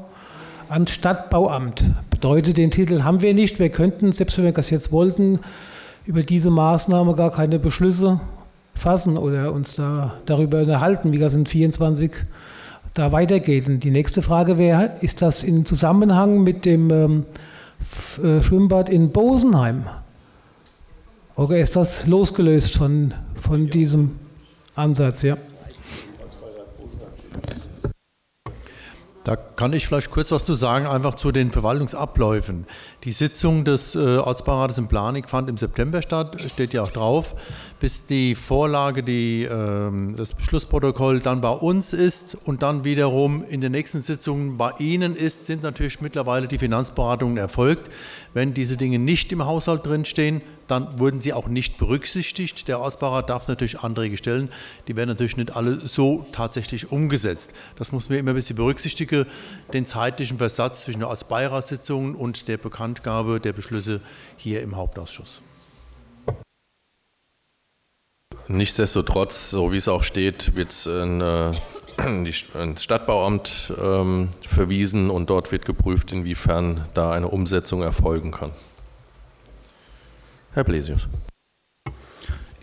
an 0.67 0.87
Stadtbauamt. 0.87 1.83
Bedeutet, 2.09 2.57
den 2.57 2.71
Titel 2.71 3.03
haben 3.03 3.21
wir 3.21 3.33
nicht. 3.33 3.59
Wir 3.59 3.69
könnten, 3.69 4.11
selbst 4.11 4.37
wenn 4.37 4.45
wir 4.45 4.51
das 4.51 4.69
jetzt 4.69 4.91
wollten, 4.91 5.39
über 6.05 6.23
diese 6.23 6.49
Maßnahme 6.49 7.15
gar 7.15 7.31
keine 7.31 7.59
Beschlüsse 7.59 8.19
fassen 8.73 9.17
oder 9.17 9.53
uns 9.53 9.75
da 9.75 10.15
darüber 10.25 10.59
unterhalten, 10.59 11.11
wie 11.11 11.19
das 11.19 11.33
in 11.33 11.45
24 11.45 12.11
da 12.93 13.11
weitergeht. 13.11 13.69
Und 13.69 13.83
die 13.83 13.91
nächste 13.91 14.21
Frage 14.21 14.57
wäre, 14.57 14.91
ist 15.01 15.21
das 15.21 15.43
in 15.43 15.65
Zusammenhang 15.65 16.43
mit 16.43 16.65
dem 16.65 16.89
ähm, 16.89 17.25
äh, 18.23 18.41
Schwimmbad 18.41 18.89
in 18.89 19.11
Bosenheim? 19.11 19.85
Oder 21.41 21.57
ist 21.57 21.75
das 21.75 22.05
losgelöst 22.05 22.77
von, 22.77 23.15
von 23.33 23.67
diesem 23.67 24.11
Ansatz? 24.75 25.23
Ja. 25.23 25.37
Da 29.23 29.35
kann 29.35 29.73
ich 29.73 29.87
vielleicht 29.87 30.11
kurz 30.11 30.31
was 30.31 30.45
zu 30.45 30.53
sagen, 30.53 30.85
einfach 30.85 31.15
zu 31.15 31.31
den 31.31 31.51
Verwaltungsabläufen. 31.51 32.65
Die 33.03 33.11
Sitzung 33.11 33.65
des 33.65 33.95
äh, 33.95 34.17
Ortsbeirates 34.17 34.77
in 34.77 34.87
Planik 34.87 35.29
fand 35.29 35.49
im 35.49 35.57
September 35.57 36.03
statt, 36.03 36.39
steht 36.41 36.73
ja 36.73 36.83
auch 36.83 36.91
drauf. 36.91 37.35
Bis 37.79 38.05
die 38.05 38.35
Vorlage, 38.35 39.01
die, 39.01 39.43
äh, 39.43 40.15
das 40.15 40.33
Beschlussprotokoll 40.33 41.21
dann 41.21 41.41
bei 41.41 41.49
uns 41.49 41.93
ist 41.93 42.37
und 42.45 42.61
dann 42.61 42.83
wiederum 42.83 43.43
in 43.47 43.61
den 43.61 43.71
nächsten 43.71 44.03
Sitzungen 44.03 44.57
bei 44.57 44.73
Ihnen 44.77 45.15
ist, 45.15 45.47
sind 45.47 45.63
natürlich 45.63 46.01
mittlerweile 46.01 46.47
die 46.47 46.59
Finanzberatungen 46.59 47.37
erfolgt. 47.37 47.91
Wenn 48.35 48.53
diese 48.53 48.77
Dinge 48.77 48.99
nicht 48.99 49.31
im 49.31 49.43
Haushalt 49.45 49.85
drinstehen, 49.85 50.41
dann 50.71 50.99
wurden 50.99 51.19
sie 51.19 51.33
auch 51.33 51.49
nicht 51.49 51.77
berücksichtigt. 51.77 52.69
Der 52.69 52.79
Ortsbeirat 52.79 53.29
darf 53.29 53.49
natürlich 53.49 53.81
Anträge 53.81 54.17
stellen. 54.17 54.49
Die 54.87 54.95
werden 54.95 55.09
natürlich 55.09 55.35
nicht 55.35 55.53
alle 55.53 55.85
so 55.85 56.25
tatsächlich 56.31 56.91
umgesetzt. 56.93 57.53
Das 57.75 57.91
muss 57.91 58.07
man 58.07 58.17
immer 58.17 58.31
ein 58.31 58.35
bisschen 58.35 58.55
berücksichtigen, 58.55 59.25
den 59.73 59.85
zeitlichen 59.85 60.37
Versatz 60.37 60.83
zwischen 60.83 60.99
der 60.99 61.09
Ortsbeiratssitzung 61.09 62.15
und 62.15 62.47
der 62.47 62.57
Bekanntgabe 62.57 63.41
der 63.41 63.51
Beschlüsse 63.51 63.99
hier 64.37 64.61
im 64.61 64.77
Hauptausschuss. 64.77 65.41
Nichtsdestotrotz, 68.47 69.49
so 69.49 69.73
wie 69.73 69.77
es 69.77 69.89
auch 69.89 70.03
steht, 70.03 70.55
wird 70.55 70.71
es 70.71 70.87
äh, 70.87 71.51
ins 72.63 72.83
Stadtbauamt 72.83 73.73
ähm, 73.81 74.29
verwiesen 74.41 75.09
und 75.09 75.29
dort 75.29 75.51
wird 75.51 75.65
geprüft, 75.65 76.13
inwiefern 76.13 76.85
da 76.93 77.11
eine 77.11 77.27
Umsetzung 77.27 77.81
erfolgen 77.81 78.31
kann. 78.31 78.51
Herr 80.53 80.65
Blesius. 80.65 81.07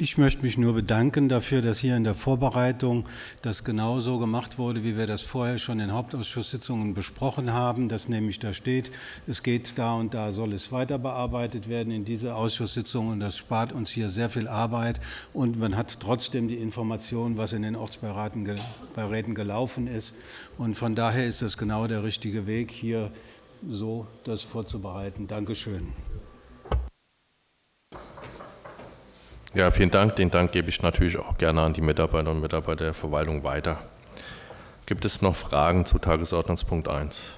Ich 0.01 0.17
möchte 0.17 0.43
mich 0.43 0.59
nur 0.59 0.75
bedanken 0.75 1.29
dafür, 1.29 1.63
dass 1.63 1.81
hier 1.81 1.97
in 1.97 2.05
der 2.05 2.15
Vorbereitung 2.15 3.09
das 3.43 3.65
genauso 3.65 4.19
gemacht 4.19 4.57
wurde, 4.57 4.85
wie 4.85 4.97
wir 4.97 5.07
das 5.07 5.23
vorher 5.23 5.59
schon 5.59 5.81
in 5.81 5.91
Hauptausschusssitzungen 5.93 6.95
besprochen 6.95 7.53
haben, 7.53 7.89
dass 7.89 8.09
nämlich 8.09 8.39
da 8.39 8.55
steht, 8.55 8.93
es 9.27 9.43
geht 9.43 9.77
da 9.77 9.95
und 9.95 10.15
da 10.15 10.33
soll 10.33 10.53
es 10.53 10.71
weiter 10.71 10.99
bearbeitet 10.99 11.69
werden 11.69 11.93
in 11.93 12.05
dieser 12.05 12.37
Ausschusssitzung 12.37 13.09
und 13.09 13.21
das 13.21 13.39
spart 13.39 13.73
uns 13.73 13.91
hier 13.91 14.09
sehr 14.09 14.29
viel 14.29 14.47
Arbeit 14.47 15.01
und 15.33 15.59
man 15.59 15.77
hat 15.77 15.99
trotzdem 15.99 16.47
die 16.47 16.59
Information, 16.59 17.39
was 17.39 17.53
in 17.53 17.63
den 17.63 17.75
Ortsberäten 17.75 19.35
gelaufen 19.35 19.89
ist 19.89 20.15
und 20.59 20.75
von 20.75 20.95
daher 20.95 21.27
ist 21.27 21.43
das 21.43 21.57
genau 21.57 21.89
der 21.89 22.05
richtige 22.05 22.47
Weg, 22.47 22.71
hier 22.71 23.11
so 23.69 24.07
das 24.23 24.43
vorzubereiten. 24.43 25.27
Dankeschön. 25.27 25.89
Ja, 29.55 29.71
vielen 29.71 29.91
Dank. 29.91 30.17
Den 30.17 30.31
Dank 30.31 30.53
gebe 30.53 30.69
ich 30.69 30.83
natürlich 30.83 31.19
auch 31.19 31.39
gerne 31.39 31.63
an 31.63 31.73
die 31.73 31.81
Mitarbeiter 31.81 32.31
und 32.31 32.41
Mitarbeiter 32.41 32.85
der 32.85 32.95
Verwaltung 32.95 33.45
weiter. 33.45 33.79
Gibt 34.85 35.05
es 35.05 35.23
noch 35.23 35.35
Fragen 35.35 35.87
zu 35.87 35.99
Tagesordnungspunkt 35.99 36.87
1? 36.87 37.33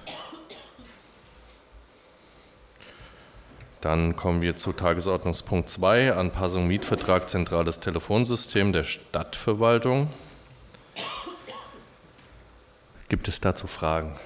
Dann 3.80 4.16
kommen 4.16 4.42
wir 4.42 4.56
zu 4.56 4.72
Tagesordnungspunkt 4.72 5.68
2, 5.68 6.12
Anpassung 6.14 6.66
Mietvertrag 6.66 7.28
zentrales 7.28 7.80
Telefonsystem 7.80 8.72
der 8.72 8.82
Stadtverwaltung. 8.82 10.10
Gibt 13.08 13.26
es 13.28 13.40
dazu 13.40 13.66
Fragen? 13.66 14.16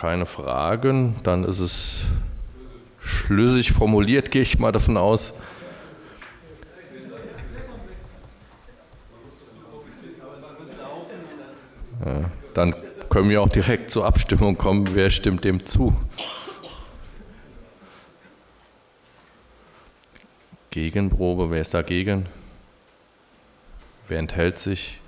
Keine 0.00 0.24
Fragen, 0.24 1.14
dann 1.24 1.44
ist 1.44 1.58
es 1.58 2.04
schlüssig 2.98 3.72
formuliert, 3.72 4.30
gehe 4.30 4.40
ich 4.40 4.58
mal 4.58 4.72
davon 4.72 4.96
aus. 4.96 5.42
Dann 12.54 12.74
können 13.10 13.28
wir 13.28 13.42
auch 13.42 13.50
direkt 13.50 13.90
zur 13.90 14.06
Abstimmung 14.06 14.56
kommen. 14.56 14.88
Wer 14.94 15.10
stimmt 15.10 15.44
dem 15.44 15.66
zu? 15.66 15.94
Gegenprobe, 20.70 21.50
wer 21.50 21.60
ist 21.60 21.74
dagegen? 21.74 22.24
Wer 24.08 24.18
enthält 24.18 24.58
sich? 24.58 24.98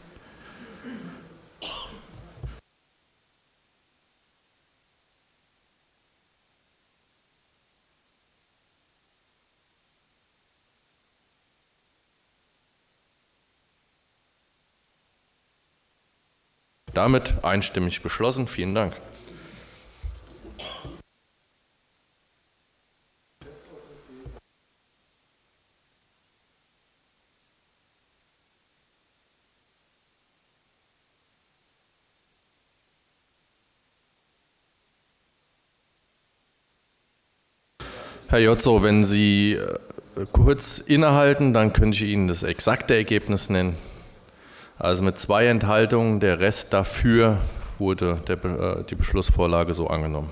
Damit 16.95 17.35
einstimmig 17.43 18.03
beschlossen. 18.03 18.47
Vielen 18.47 18.75
Dank. 18.75 18.95
Herr 38.33 38.39
Jotzo, 38.39 38.83
wenn 38.83 39.05
Sie 39.05 39.53
äh, 39.53 40.25
kurz 40.33 40.79
innehalten, 40.79 41.53
dann 41.53 41.75
könnte 41.75 41.99
ich 41.99 42.05
Ihnen 42.05 42.29
das 42.29 42.45
exakte 42.45 42.95
Ergebnis 42.95 43.51
nennen. 43.51 43.77
Also 44.83 45.05
mit 45.05 45.17
zwei 45.17 45.47
Enthaltungen, 45.47 46.19
der 46.19 46.41
Rest 46.41 46.73
dafür 46.73 47.39
wurde 47.79 48.21
der, 48.27 48.45
äh, 48.45 48.83
die 48.83 48.97
Beschlussvorlage 48.97 49.75
so 49.75 49.87
angenommen. 49.87 50.29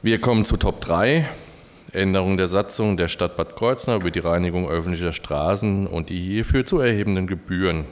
Wir 0.00 0.20
kommen 0.20 0.44
zu 0.44 0.56
Top 0.58 0.80
3. 0.82 1.28
Änderung 1.92 2.36
der 2.36 2.46
Satzung 2.46 2.96
der 2.96 3.08
Stadt 3.08 3.36
Bad 3.36 3.56
Kreuznach 3.56 3.96
über 3.96 4.12
die 4.12 4.20
Reinigung 4.20 4.68
öffentlicher 4.70 5.12
Straßen 5.12 5.88
und 5.88 6.08
die 6.08 6.20
hierfür 6.20 6.64
zu 6.64 6.78
erhebenden 6.78 7.26
Gebühren. 7.26 7.84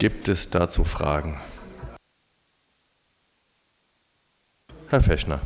Gibt 0.00 0.30
es 0.30 0.48
dazu 0.48 0.82
Fragen? 0.82 1.38
Herr 4.88 5.02
Fechner. 5.02 5.40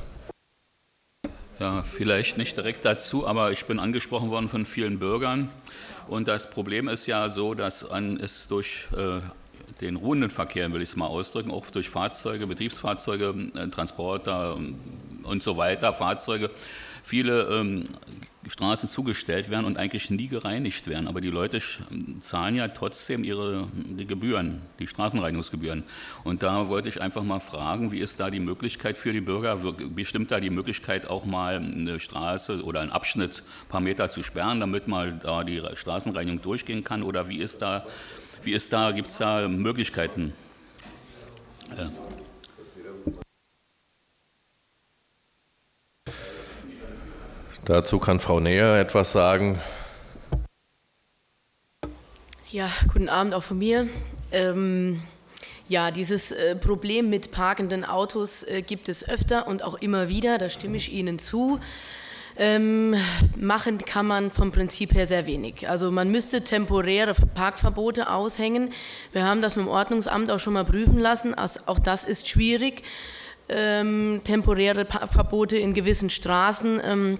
Ja, 1.58 1.82
vielleicht 1.82 2.38
nicht 2.38 2.56
direkt 2.56 2.84
dazu, 2.84 3.26
aber 3.26 3.50
ich 3.50 3.64
bin 3.64 3.80
angesprochen 3.80 4.30
worden 4.30 4.48
von 4.48 4.64
vielen 4.64 5.00
Bürgern. 5.00 5.50
Und 6.06 6.28
das 6.28 6.50
Problem 6.50 6.86
ist 6.86 7.08
ja 7.08 7.30
so, 7.30 7.54
dass 7.54 7.82
es 8.20 8.46
durch 8.46 8.86
äh, 8.96 9.18
den 9.80 9.96
ruhenden 9.96 10.30
Verkehr, 10.30 10.72
will 10.72 10.82
ich 10.82 10.90
es 10.90 10.96
mal 10.96 11.08
ausdrücken, 11.08 11.50
auch 11.50 11.68
durch 11.70 11.90
Fahrzeuge, 11.90 12.46
Betriebsfahrzeuge, 12.46 13.34
äh, 13.56 13.66
Transporter 13.70 14.54
und 14.54 15.42
so 15.42 15.56
weiter, 15.56 15.92
Fahrzeuge, 15.92 16.48
viele 17.04 17.42
ähm, 17.42 17.86
Straßen 18.46 18.88
zugestellt 18.88 19.50
werden 19.50 19.64
und 19.64 19.76
eigentlich 19.76 20.10
nie 20.10 20.28
gereinigt 20.28 20.88
werden. 20.88 21.06
Aber 21.06 21.20
die 21.20 21.28
Leute 21.28 21.58
zahlen 22.20 22.56
ja 22.56 22.68
trotzdem 22.68 23.24
ihre 23.24 23.68
die 23.74 24.06
Gebühren, 24.06 24.62
die 24.78 24.86
Straßenreinigungsgebühren. 24.86 25.84
Und 26.24 26.42
da 26.42 26.68
wollte 26.68 26.88
ich 26.88 27.00
einfach 27.00 27.22
mal 27.22 27.40
fragen, 27.40 27.92
wie 27.92 28.00
ist 28.00 28.20
da 28.20 28.30
die 28.30 28.40
Möglichkeit 28.40 28.98
für 28.98 29.12
die 29.12 29.20
Bürger, 29.20 29.56
bestimmt 29.94 30.30
da 30.30 30.40
die 30.40 30.50
Möglichkeit 30.50 31.08
auch 31.08 31.26
mal 31.26 31.56
eine 31.56 32.00
Straße 32.00 32.64
oder 32.64 32.80
einen 32.80 32.90
Abschnitt 32.90 33.42
ein 33.64 33.68
paar 33.68 33.80
Meter 33.80 34.08
zu 34.08 34.22
sperren, 34.22 34.60
damit 34.60 34.88
mal 34.88 35.12
da 35.12 35.44
die 35.44 35.62
Straßenreinigung 35.74 36.42
durchgehen 36.42 36.84
kann? 36.84 37.02
Oder 37.02 37.28
wie 37.28 37.38
ist 37.38 37.62
da, 37.62 37.86
wie 38.42 38.52
ist 38.52 38.72
da, 38.72 38.92
gibt 38.92 39.08
es 39.08 39.18
da 39.18 39.48
Möglichkeiten? 39.48 40.32
Ja. 41.76 41.90
Dazu 47.64 47.98
kann 47.98 48.20
Frau 48.20 48.40
Näher 48.40 48.78
etwas 48.78 49.12
sagen. 49.12 49.58
Ja, 52.50 52.70
guten 52.92 53.08
Abend 53.08 53.32
auch 53.32 53.42
von 53.42 53.58
mir. 53.58 53.88
Ähm, 54.32 55.00
ja, 55.66 55.90
dieses 55.90 56.30
äh, 56.30 56.56
Problem 56.56 57.08
mit 57.08 57.32
parkenden 57.32 57.86
Autos 57.86 58.42
äh, 58.42 58.60
gibt 58.60 58.90
es 58.90 59.08
öfter 59.08 59.46
und 59.46 59.62
auch 59.62 59.76
immer 59.76 60.10
wieder, 60.10 60.36
da 60.36 60.50
stimme 60.50 60.76
ich 60.76 60.92
Ihnen 60.92 61.18
zu. 61.18 61.58
Ähm, 62.36 62.96
machen 63.36 63.78
kann 63.78 64.06
man 64.06 64.30
vom 64.30 64.52
Prinzip 64.52 64.92
her 64.92 65.06
sehr 65.06 65.24
wenig. 65.24 65.66
Also 65.66 65.90
man 65.90 66.10
müsste 66.10 66.44
temporäre 66.44 67.14
Parkverbote 67.14 68.10
aushängen. 68.10 68.72
Wir 69.12 69.24
haben 69.24 69.40
das 69.40 69.56
mit 69.56 69.64
dem 69.64 69.70
Ordnungsamt 69.70 70.30
auch 70.30 70.40
schon 70.40 70.52
mal 70.52 70.64
prüfen 70.64 70.98
lassen. 70.98 71.34
Auch 71.34 71.78
das 71.78 72.04
ist 72.04 72.28
schwierig. 72.28 72.82
Ähm, 73.48 74.20
temporäre 74.22 74.84
Verbote 74.84 75.56
in 75.56 75.72
gewissen 75.72 76.10
Straßen. 76.10 76.80
Ähm, 76.84 77.18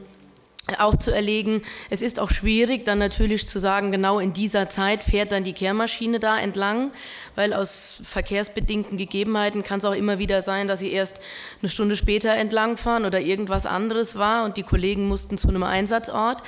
aufzuerlegen. 0.79 1.63
Es 1.91 2.01
ist 2.01 2.19
auch 2.19 2.31
schwierig, 2.31 2.85
dann 2.85 2.99
natürlich 2.99 3.47
zu 3.47 3.59
sagen, 3.59 3.93
genau 3.93 4.19
in 4.19 4.33
dieser 4.33 4.71
Zeit 4.71 5.03
fährt 5.03 5.31
dann 5.33 5.45
die 5.45 5.53
Kehrmaschine 5.53 6.21
da 6.21 6.39
entlang, 6.39 6.91
weil 7.35 7.53
aus 7.53 8.01
verkehrsbedingten 8.03 8.97
Gegebenheiten 8.97 9.63
kann 9.63 9.79
es 9.79 9.85
auch 9.85 9.95
immer 9.95 10.19
wieder 10.19 10.41
sein, 10.41 10.67
dass 10.67 10.79
sie 10.79 10.91
erst 10.91 11.21
eine 11.61 11.69
Stunde 11.69 11.97
später 11.97 12.33
entlangfahren 12.35 13.05
oder 13.05 13.21
irgendwas 13.21 13.67
anderes 13.67 14.17
war 14.17 14.45
und 14.45 14.57
die 14.57 14.63
Kollegen 14.63 15.07
mussten 15.07 15.37
zu 15.37 15.49
einem 15.49 15.65
Einsatzort. 15.65 16.43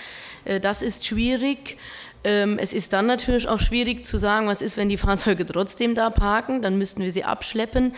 Äh, 0.45 0.61
das 0.61 0.81
ist 0.81 1.07
schwierig. 1.07 1.77
Ähm, 2.25 2.59
es 2.59 2.73
ist 2.73 2.93
dann 2.93 3.07
natürlich 3.07 3.47
auch 3.47 3.61
schwierig 3.61 4.05
zu 4.07 4.19
sagen, 4.19 4.49
was 4.49 4.63
ist, 4.63 4.77
wenn 4.77 4.89
die 4.89 4.97
Fahrzeuge 4.97 5.45
trotzdem 5.47 5.95
da 5.95 6.11
parken, 6.11 6.63
dann 6.63 6.79
müssten 6.79 7.03
wir 7.03 7.13
sie 7.13 7.25
abschleppen. 7.25 7.95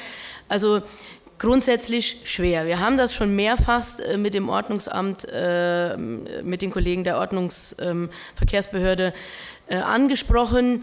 Also 0.48 0.82
grundsätzlich 1.38 2.22
schwer. 2.24 2.66
Wir 2.66 2.80
haben 2.80 2.96
das 2.96 3.14
schon 3.14 3.34
mehrfach 3.34 3.84
äh, 4.00 4.16
mit 4.16 4.34
dem 4.34 4.48
Ordnungsamt, 4.48 5.26
äh, 5.30 5.96
mit 5.96 6.62
den 6.62 6.70
Kollegen 6.70 7.04
der 7.04 7.18
Ordnungsverkehrsbehörde 7.18 9.14
äh, 9.68 9.76
angesprochen. 9.76 10.82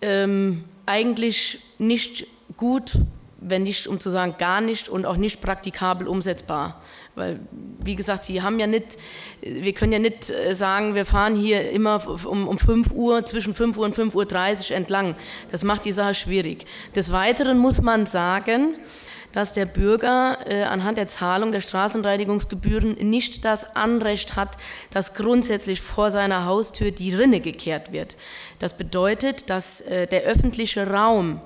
Ähm, 0.00 0.64
eigentlich 0.86 1.58
nicht 1.78 2.26
gut, 2.56 2.98
wenn 3.38 3.64
nicht, 3.64 3.86
um 3.88 4.00
zu 4.00 4.10
sagen, 4.10 4.36
gar 4.38 4.60
nicht 4.60 4.88
und 4.88 5.04
auch 5.04 5.16
nicht 5.16 5.40
praktikabel 5.40 6.06
umsetzbar. 6.08 6.80
Weil, 7.16 7.40
wie 7.82 7.96
gesagt, 7.96 8.24
Sie 8.24 8.42
haben 8.42 8.60
ja 8.60 8.66
nicht, 8.66 8.98
wir 9.40 9.72
können 9.72 9.92
ja 9.92 9.98
nicht 9.98 10.32
sagen, 10.52 10.94
wir 10.94 11.06
fahren 11.06 11.34
hier 11.34 11.70
immer 11.70 12.02
um, 12.26 12.46
um 12.46 12.58
5 12.58 12.90
Uhr, 12.92 13.24
zwischen 13.24 13.54
5 13.54 13.78
Uhr 13.78 13.86
und 13.86 13.96
5.30 13.96 14.70
Uhr 14.70 14.76
entlang. 14.76 15.16
Das 15.50 15.64
macht 15.64 15.86
die 15.86 15.92
Sache 15.92 16.14
schwierig. 16.14 16.66
Des 16.94 17.12
Weiteren 17.12 17.58
muss 17.58 17.80
man 17.80 18.04
sagen, 18.04 18.74
dass 19.36 19.52
der 19.52 19.66
Bürger 19.66 20.38
äh, 20.46 20.62
anhand 20.62 20.96
der 20.96 21.08
Zahlung 21.08 21.52
der 21.52 21.60
Straßenreinigungsgebühren 21.60 22.94
nicht 22.94 23.44
das 23.44 23.76
Anrecht 23.76 24.34
hat, 24.34 24.56
dass 24.90 25.12
grundsätzlich 25.12 25.82
vor 25.82 26.10
seiner 26.10 26.46
Haustür 26.46 26.90
die 26.90 27.14
Rinne 27.14 27.40
gekehrt 27.40 27.92
wird. 27.92 28.16
Das 28.60 28.78
bedeutet, 28.78 29.50
dass 29.50 29.82
äh, 29.82 30.06
der 30.06 30.22
öffentliche 30.22 30.90
Raum 30.90 31.42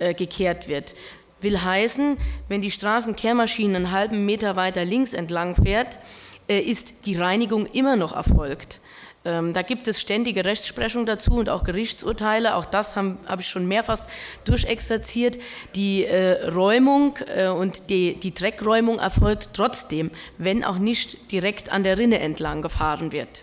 äh, 0.00 0.12
gekehrt 0.12 0.68
wird. 0.68 0.94
Will 1.40 1.58
heißen, 1.58 2.18
wenn 2.48 2.60
die 2.60 2.70
Straßenkehrmaschine 2.70 3.74
einen 3.74 3.90
halben 3.90 4.26
Meter 4.26 4.54
weiter 4.56 4.84
links 4.84 5.14
entlang 5.14 5.54
fährt, 5.54 5.96
äh, 6.46 6.60
ist 6.60 7.06
die 7.06 7.16
Reinigung 7.16 7.64
immer 7.64 7.96
noch 7.96 8.14
erfolgt. 8.14 8.80
Ähm, 9.22 9.52
da 9.52 9.60
gibt 9.60 9.86
es 9.86 10.00
ständige 10.00 10.46
Rechtsprechung 10.46 11.04
dazu 11.04 11.32
und 11.32 11.50
auch 11.50 11.62
Gerichtsurteile. 11.62 12.56
Auch 12.56 12.64
das 12.64 12.96
habe 12.96 13.18
hab 13.26 13.40
ich 13.40 13.48
schon 13.48 13.68
mehrfach 13.68 14.00
durchexerziert. 14.44 15.38
Die 15.74 16.06
äh, 16.06 16.48
Räumung 16.48 17.18
äh, 17.36 17.48
und 17.48 17.90
die, 17.90 18.14
die 18.14 18.32
Dreckräumung 18.32 18.98
erfolgt 18.98 19.50
trotzdem, 19.52 20.10
wenn 20.38 20.64
auch 20.64 20.78
nicht 20.78 21.32
direkt 21.32 21.70
an 21.70 21.84
der 21.84 21.98
Rinne 21.98 22.18
entlang 22.20 22.62
gefahren 22.62 23.12
wird. 23.12 23.42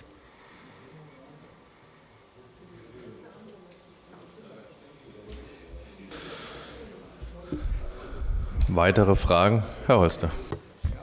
Weitere 8.67 9.15
Fragen? 9.15 9.63
Herr 9.85 9.99
Holster. 9.99 10.31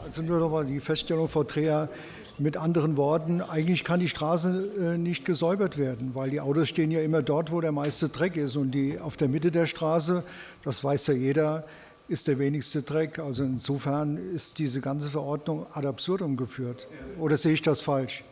Also 0.04 0.22
nur 0.22 0.38
noch 0.38 0.50
mal 0.50 0.64
die 0.64 0.80
Feststellung, 0.80 1.28
Frau 1.28 1.44
Dreher, 1.44 1.88
mit 2.38 2.56
anderen 2.56 2.96
Worten, 2.96 3.40
eigentlich 3.40 3.84
kann 3.84 4.00
die 4.00 4.08
Straße 4.08 4.94
äh, 4.94 4.98
nicht 4.98 5.24
gesäubert 5.24 5.78
werden, 5.78 6.14
weil 6.14 6.30
die 6.30 6.40
Autos 6.40 6.68
stehen 6.68 6.90
ja 6.90 7.00
immer 7.00 7.22
dort, 7.22 7.52
wo 7.52 7.60
der 7.60 7.72
meiste 7.72 8.08
Dreck 8.08 8.36
ist. 8.36 8.56
Und 8.56 8.72
die 8.72 8.98
auf 8.98 9.16
der 9.16 9.28
Mitte 9.28 9.50
der 9.50 9.66
Straße, 9.66 10.24
das 10.62 10.82
weiß 10.82 11.06
ja 11.08 11.14
jeder, 11.14 11.64
ist 12.08 12.28
der 12.28 12.38
wenigste 12.38 12.82
Dreck. 12.82 13.18
Also 13.18 13.44
insofern 13.44 14.16
ist 14.16 14.58
diese 14.58 14.80
ganze 14.80 15.10
Verordnung 15.10 15.66
ad 15.72 15.86
absurdum 15.86 16.36
geführt. 16.36 16.86
Oder 17.18 17.36
sehe 17.36 17.52
ich 17.52 17.62
das 17.62 17.80
falsch? 17.80 18.24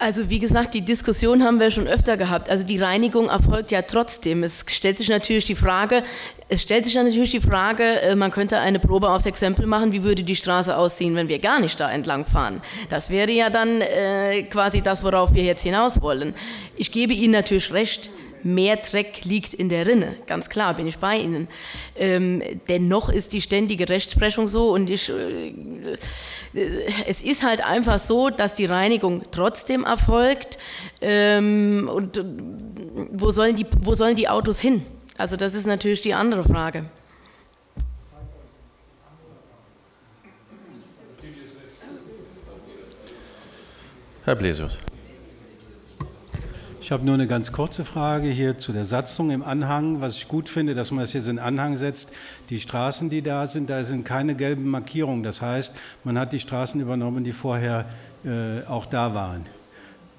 Also 0.00 0.30
wie 0.30 0.38
gesagt, 0.38 0.74
die 0.74 0.82
Diskussion 0.82 1.42
haben 1.42 1.58
wir 1.58 1.72
schon 1.72 1.88
öfter 1.88 2.16
gehabt. 2.16 2.48
Also 2.48 2.64
die 2.64 2.78
Reinigung 2.78 3.28
erfolgt 3.28 3.72
ja 3.72 3.82
trotzdem. 3.82 4.44
Es 4.44 4.64
stellt 4.68 4.96
sich 4.96 5.08
natürlich 5.08 5.44
die 5.44 5.56
Frage, 5.56 6.04
es 6.48 6.62
stellt 6.62 6.84
sich 6.84 6.94
natürlich 6.94 7.32
die 7.32 7.40
Frage, 7.40 7.82
äh, 7.82 8.14
man 8.14 8.30
könnte 8.30 8.58
eine 8.58 8.78
Probe 8.78 9.10
aufs 9.10 9.26
Exempel 9.26 9.66
machen, 9.66 9.90
wie 9.90 10.04
würde 10.04 10.22
die 10.22 10.36
Straße 10.36 10.76
aussehen, 10.76 11.16
wenn 11.16 11.28
wir 11.28 11.40
gar 11.40 11.60
nicht 11.60 11.80
da 11.80 11.90
entlang 11.90 12.24
fahren. 12.24 12.62
Das 12.88 13.10
wäre 13.10 13.32
ja 13.32 13.50
dann 13.50 13.80
äh, 13.80 14.44
quasi 14.44 14.82
das, 14.82 15.02
worauf 15.02 15.34
wir 15.34 15.42
jetzt 15.42 15.62
hinaus 15.62 16.00
wollen. 16.00 16.32
Ich 16.76 16.92
gebe 16.92 17.12
Ihnen 17.12 17.32
natürlich 17.32 17.72
recht, 17.72 18.08
mehr 18.42 18.76
Dreck 18.76 19.24
liegt 19.24 19.54
in 19.54 19.68
der 19.68 19.86
Rinne. 19.86 20.16
Ganz 20.26 20.48
klar, 20.48 20.74
bin 20.74 20.86
ich 20.86 20.98
bei 20.98 21.18
Ihnen. 21.18 21.48
Ähm, 21.96 22.42
dennoch 22.68 23.08
ist 23.08 23.32
die 23.32 23.40
ständige 23.40 23.88
Rechtsprechung 23.88 24.48
so 24.48 24.70
und 24.70 24.90
ich, 24.90 25.10
äh, 25.10 25.52
es 27.06 27.22
ist 27.22 27.44
halt 27.44 27.64
einfach 27.64 27.98
so, 27.98 28.30
dass 28.30 28.54
die 28.54 28.66
Reinigung 28.66 29.22
trotzdem 29.30 29.84
erfolgt. 29.84 30.58
Ähm, 31.00 31.90
und 31.92 32.16
äh, 32.16 32.24
wo 33.12 33.30
sollen, 33.30 33.56
die, 33.56 33.66
wo 33.80 33.94
sollen 33.94 34.16
die 34.16 34.28
Autos 34.28 34.60
hin? 34.60 34.84
Also 35.16 35.36
das 35.36 35.54
ist 35.54 35.66
natürlich 35.66 36.00
die 36.00 36.14
andere 36.14 36.44
Frage. 36.44 36.84
Herr 44.24 44.36
Blesius. 44.36 44.78
Ich 46.88 46.92
habe 46.92 47.04
nur 47.04 47.12
eine 47.12 47.26
ganz 47.26 47.52
kurze 47.52 47.84
Frage 47.84 48.28
hier 48.28 48.56
zu 48.56 48.72
der 48.72 48.86
Satzung 48.86 49.30
im 49.30 49.42
Anhang. 49.42 50.00
Was 50.00 50.16
ich 50.16 50.26
gut 50.26 50.48
finde, 50.48 50.72
dass 50.72 50.90
man 50.90 51.00
das 51.00 51.12
jetzt 51.12 51.28
in 51.28 51.38
Anhang 51.38 51.76
setzt. 51.76 52.14
Die 52.48 52.58
Straßen, 52.58 53.10
die 53.10 53.20
da 53.20 53.46
sind, 53.46 53.68
da 53.68 53.84
sind 53.84 54.06
keine 54.06 54.34
gelben 54.34 54.70
Markierungen. 54.70 55.22
Das 55.22 55.42
heißt, 55.42 55.76
man 56.04 56.18
hat 56.18 56.32
die 56.32 56.40
Straßen 56.40 56.80
übernommen, 56.80 57.24
die 57.24 57.34
vorher 57.34 57.84
äh, 58.24 58.64
auch 58.64 58.86
da 58.86 59.12
waren. 59.12 59.44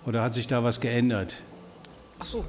Oder 0.05 0.21
hat 0.21 0.35
sich 0.35 0.45
da 0.45 0.63
was 0.63 0.79
geändert? 0.79 1.41
Ach 2.19 2.25
so, 2.25 2.45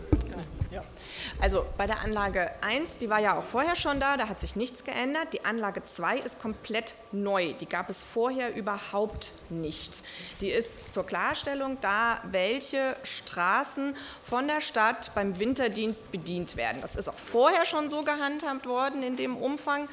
also 1.41 1.65
bei 1.77 1.87
der 1.87 2.01
Anlage 2.01 2.51
1, 2.61 2.99
die 2.99 3.09
war 3.09 3.19
ja 3.19 3.39
auch 3.39 3.45
vorher 3.45 3.77
schon 3.77 3.99
da, 3.99 4.17
da 4.17 4.29
hat 4.29 4.41
sich 4.41 4.57
nichts 4.57 4.85
geändert. 4.85 5.33
Die 5.33 5.45
Anlage 5.45 5.85
2 5.85 6.19
ist 6.19 6.41
komplett 6.41 6.95
neu. 7.13 7.55
Die 7.55 7.67
gab 7.67 7.89
es 7.89 8.03
vorher 8.03 8.55
überhaupt 8.55 9.33
nicht. 9.49 10.03
Die 10.41 10.51
ist 10.51 10.93
zur 10.93 11.07
Klarstellung 11.07 11.79
da, 11.81 12.21
welche 12.25 12.97
Straßen 13.03 13.97
von 14.23 14.47
der 14.47 14.61
Stadt 14.61 15.13
beim 15.15 15.39
Winterdienst 15.39 16.13
bedient 16.13 16.57
werden. 16.57 16.83
Das 16.83 16.97
ist 16.97 17.09
auch 17.09 17.15
vorher 17.15 17.65
schon 17.65 17.89
so 17.89 18.03
gehandhabt 18.03 18.67
worden 18.67 19.03
in 19.03 19.17
dem 19.17 19.37
Umfang, 19.37 19.89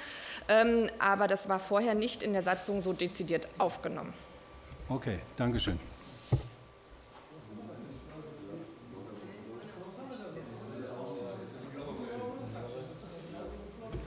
ähm, 0.50 0.90
aber 1.00 1.28
das 1.28 1.50
war 1.50 1.60
vorher 1.60 1.96
nicht 1.96 2.24
in 2.24 2.34
der 2.34 2.42
Satzung 2.42 2.82
so 2.82 2.94
dezidiert 2.94 3.48
aufgenommen. 3.58 4.14
Okay, 4.90 5.20
Dankeschön. 5.36 5.80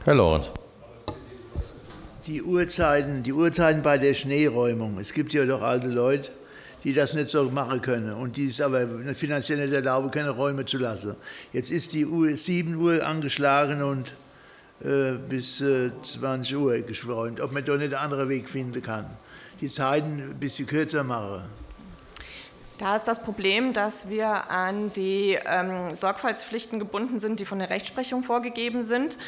Herr 0.02 0.14
Lorenz. 0.14 0.50
Die 2.26 2.42
Uhrzeiten, 2.42 3.22
die 3.22 3.34
Uhrzeiten 3.34 3.82
bei 3.82 3.98
der 3.98 4.14
Schneeräumung. 4.14 4.98
Es 4.98 5.12
gibt 5.12 5.34
ja 5.34 5.44
doch 5.44 5.60
alte 5.60 5.88
Leute, 5.88 6.30
die 6.84 6.94
das 6.94 7.12
nicht 7.12 7.28
so 7.28 7.44
machen 7.50 7.82
können 7.82 8.14
und 8.14 8.38
die 8.38 8.48
es 8.48 8.62
aber 8.62 8.86
finanziell 9.14 9.58
nicht 9.58 9.74
erlauben, 9.74 10.10
keine 10.10 10.30
Räume 10.30 10.64
zu 10.64 10.78
lassen. 10.78 11.16
Jetzt 11.52 11.70
ist 11.70 11.92
die 11.92 12.06
Uhr 12.06 12.34
7 12.34 12.76
Uhr 12.76 13.06
angeschlagen 13.06 13.82
und 13.82 14.14
äh, 14.82 15.18
bis 15.28 15.60
äh, 15.60 15.90
20 16.02 16.56
Uhr 16.56 16.78
geschwollen. 16.78 17.38
Ob 17.38 17.52
man 17.52 17.62
da 17.62 17.76
nicht 17.76 17.92
einen 17.92 18.02
anderen 18.02 18.30
Weg 18.30 18.48
finden 18.48 18.82
kann. 18.82 19.04
Die 19.60 19.68
Zeiten 19.68 20.22
ein 20.30 20.38
bisschen 20.40 20.66
kürzer 20.66 21.04
machen. 21.04 21.42
Da 22.81 22.97
ist 22.97 23.05
das 23.05 23.23
Problem, 23.23 23.75
dass 23.75 24.09
wir 24.09 24.49
an 24.51 24.90
die 24.95 25.38
ähm, 25.45 25.95
Sorgfaltspflichten 25.95 26.79
gebunden 26.79 27.21
sind, 27.21 27.38
die 27.38 27.45
von 27.45 27.59
der 27.59 27.69
Rechtsprechung 27.69 28.23
vorgegeben 28.23 28.83
sind. 28.83 29.19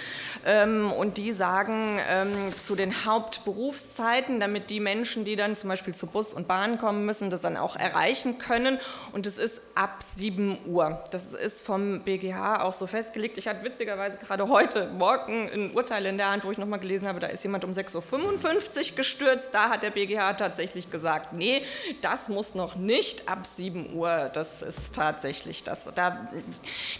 Ähm, 0.46 0.90
und 0.90 1.18
die 1.18 1.32
sagen 1.32 1.98
ähm, 2.08 2.30
zu 2.58 2.76
den 2.76 3.04
Hauptberufszeiten, 3.04 4.40
damit 4.40 4.70
die 4.70 4.80
Menschen, 4.80 5.26
die 5.26 5.36
dann 5.36 5.54
zum 5.54 5.68
Beispiel 5.68 5.92
zu 5.92 6.06
Bus 6.06 6.32
und 6.32 6.48
Bahn 6.48 6.78
kommen 6.78 7.04
müssen, 7.04 7.28
das 7.28 7.42
dann 7.42 7.58
auch 7.58 7.76
erreichen 7.76 8.38
können. 8.38 8.80
Und 9.12 9.26
es 9.26 9.36
ist 9.36 9.60
ab 9.74 10.02
7 10.14 10.56
Uhr. 10.64 11.04
Das 11.10 11.34
ist 11.34 11.60
vom 11.60 12.00
BGH 12.00 12.62
auch 12.62 12.72
so 12.72 12.86
festgelegt. 12.86 13.36
Ich 13.36 13.48
hatte 13.48 13.62
witzigerweise 13.64 14.16
gerade 14.16 14.48
heute 14.48 14.88
Morgen 14.96 15.50
ein 15.52 15.72
Urteil 15.72 16.06
in 16.06 16.16
der 16.16 16.30
Hand, 16.30 16.46
wo 16.46 16.52
ich 16.52 16.58
nochmal 16.58 16.78
gelesen 16.78 17.06
habe, 17.06 17.20
da 17.20 17.26
ist 17.26 17.42
jemand 17.42 17.64
um 17.64 17.72
6.55 17.72 18.92
Uhr 18.92 18.96
gestürzt. 18.96 19.50
Da 19.52 19.68
hat 19.68 19.82
der 19.82 19.90
BGH 19.90 20.32
tatsächlich 20.34 20.90
gesagt, 20.90 21.34
nee, 21.34 21.62
das 22.00 22.30
muss 22.30 22.54
noch 22.54 22.76
nicht 22.76 23.28
ab 23.28 23.41
7 23.44 23.94
Uhr. 23.94 24.30
Das 24.32 24.62
ist 24.62 24.94
tatsächlich 24.94 25.64
das. 25.64 25.88
Da, 25.94 26.28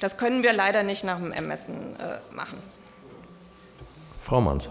das 0.00 0.18
können 0.18 0.42
wir 0.42 0.52
leider 0.52 0.82
nicht 0.82 1.04
nach 1.04 1.18
dem 1.18 1.32
Ermessen 1.32 1.96
äh, 1.98 2.34
machen. 2.34 2.58
Frau 4.18 4.40
Manns. 4.40 4.70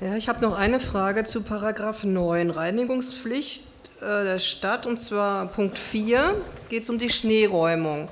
Ja, 0.00 0.16
ich 0.16 0.28
habe 0.28 0.40
noch 0.40 0.56
eine 0.56 0.80
Frage 0.80 1.24
zu 1.24 1.42
Paragraph 1.42 2.02
9, 2.02 2.50
Reinigungspflicht 2.50 3.64
äh, 4.00 4.24
der 4.24 4.38
Stadt, 4.40 4.86
und 4.86 4.98
zwar 4.98 5.46
Punkt 5.46 5.78
4 5.78 6.34
geht 6.68 6.82
es 6.82 6.90
um 6.90 6.98
die 6.98 7.10
Schneeräumung. 7.10 8.08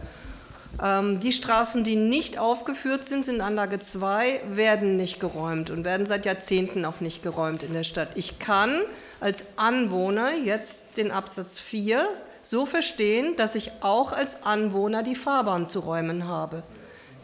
Ähm, 0.82 1.20
die 1.20 1.32
Straßen, 1.32 1.82
die 1.82 1.96
nicht 1.96 2.38
aufgeführt 2.38 3.04
sind 3.04 3.26
in 3.26 3.40
Anlage 3.40 3.80
2, 3.80 4.40
werden 4.52 4.96
nicht 4.96 5.18
geräumt 5.18 5.70
und 5.70 5.84
werden 5.84 6.06
seit 6.06 6.26
Jahrzehnten 6.26 6.84
auch 6.84 7.00
nicht 7.00 7.22
geräumt 7.22 7.62
in 7.62 7.74
der 7.74 7.82
Stadt. 7.82 8.10
Ich 8.14 8.38
kann 8.38 8.80
als 9.18 9.58
Anwohner 9.58 10.32
jetzt 10.34 10.96
den 10.96 11.10
Absatz 11.10 11.58
4 11.58 12.08
so 12.42 12.66
verstehen, 12.66 13.36
dass 13.36 13.54
ich 13.54 13.70
auch 13.80 14.12
als 14.12 14.44
Anwohner 14.44 15.02
die 15.02 15.14
Fahrbahn 15.14 15.66
zu 15.66 15.80
räumen 15.80 16.26
habe. 16.26 16.62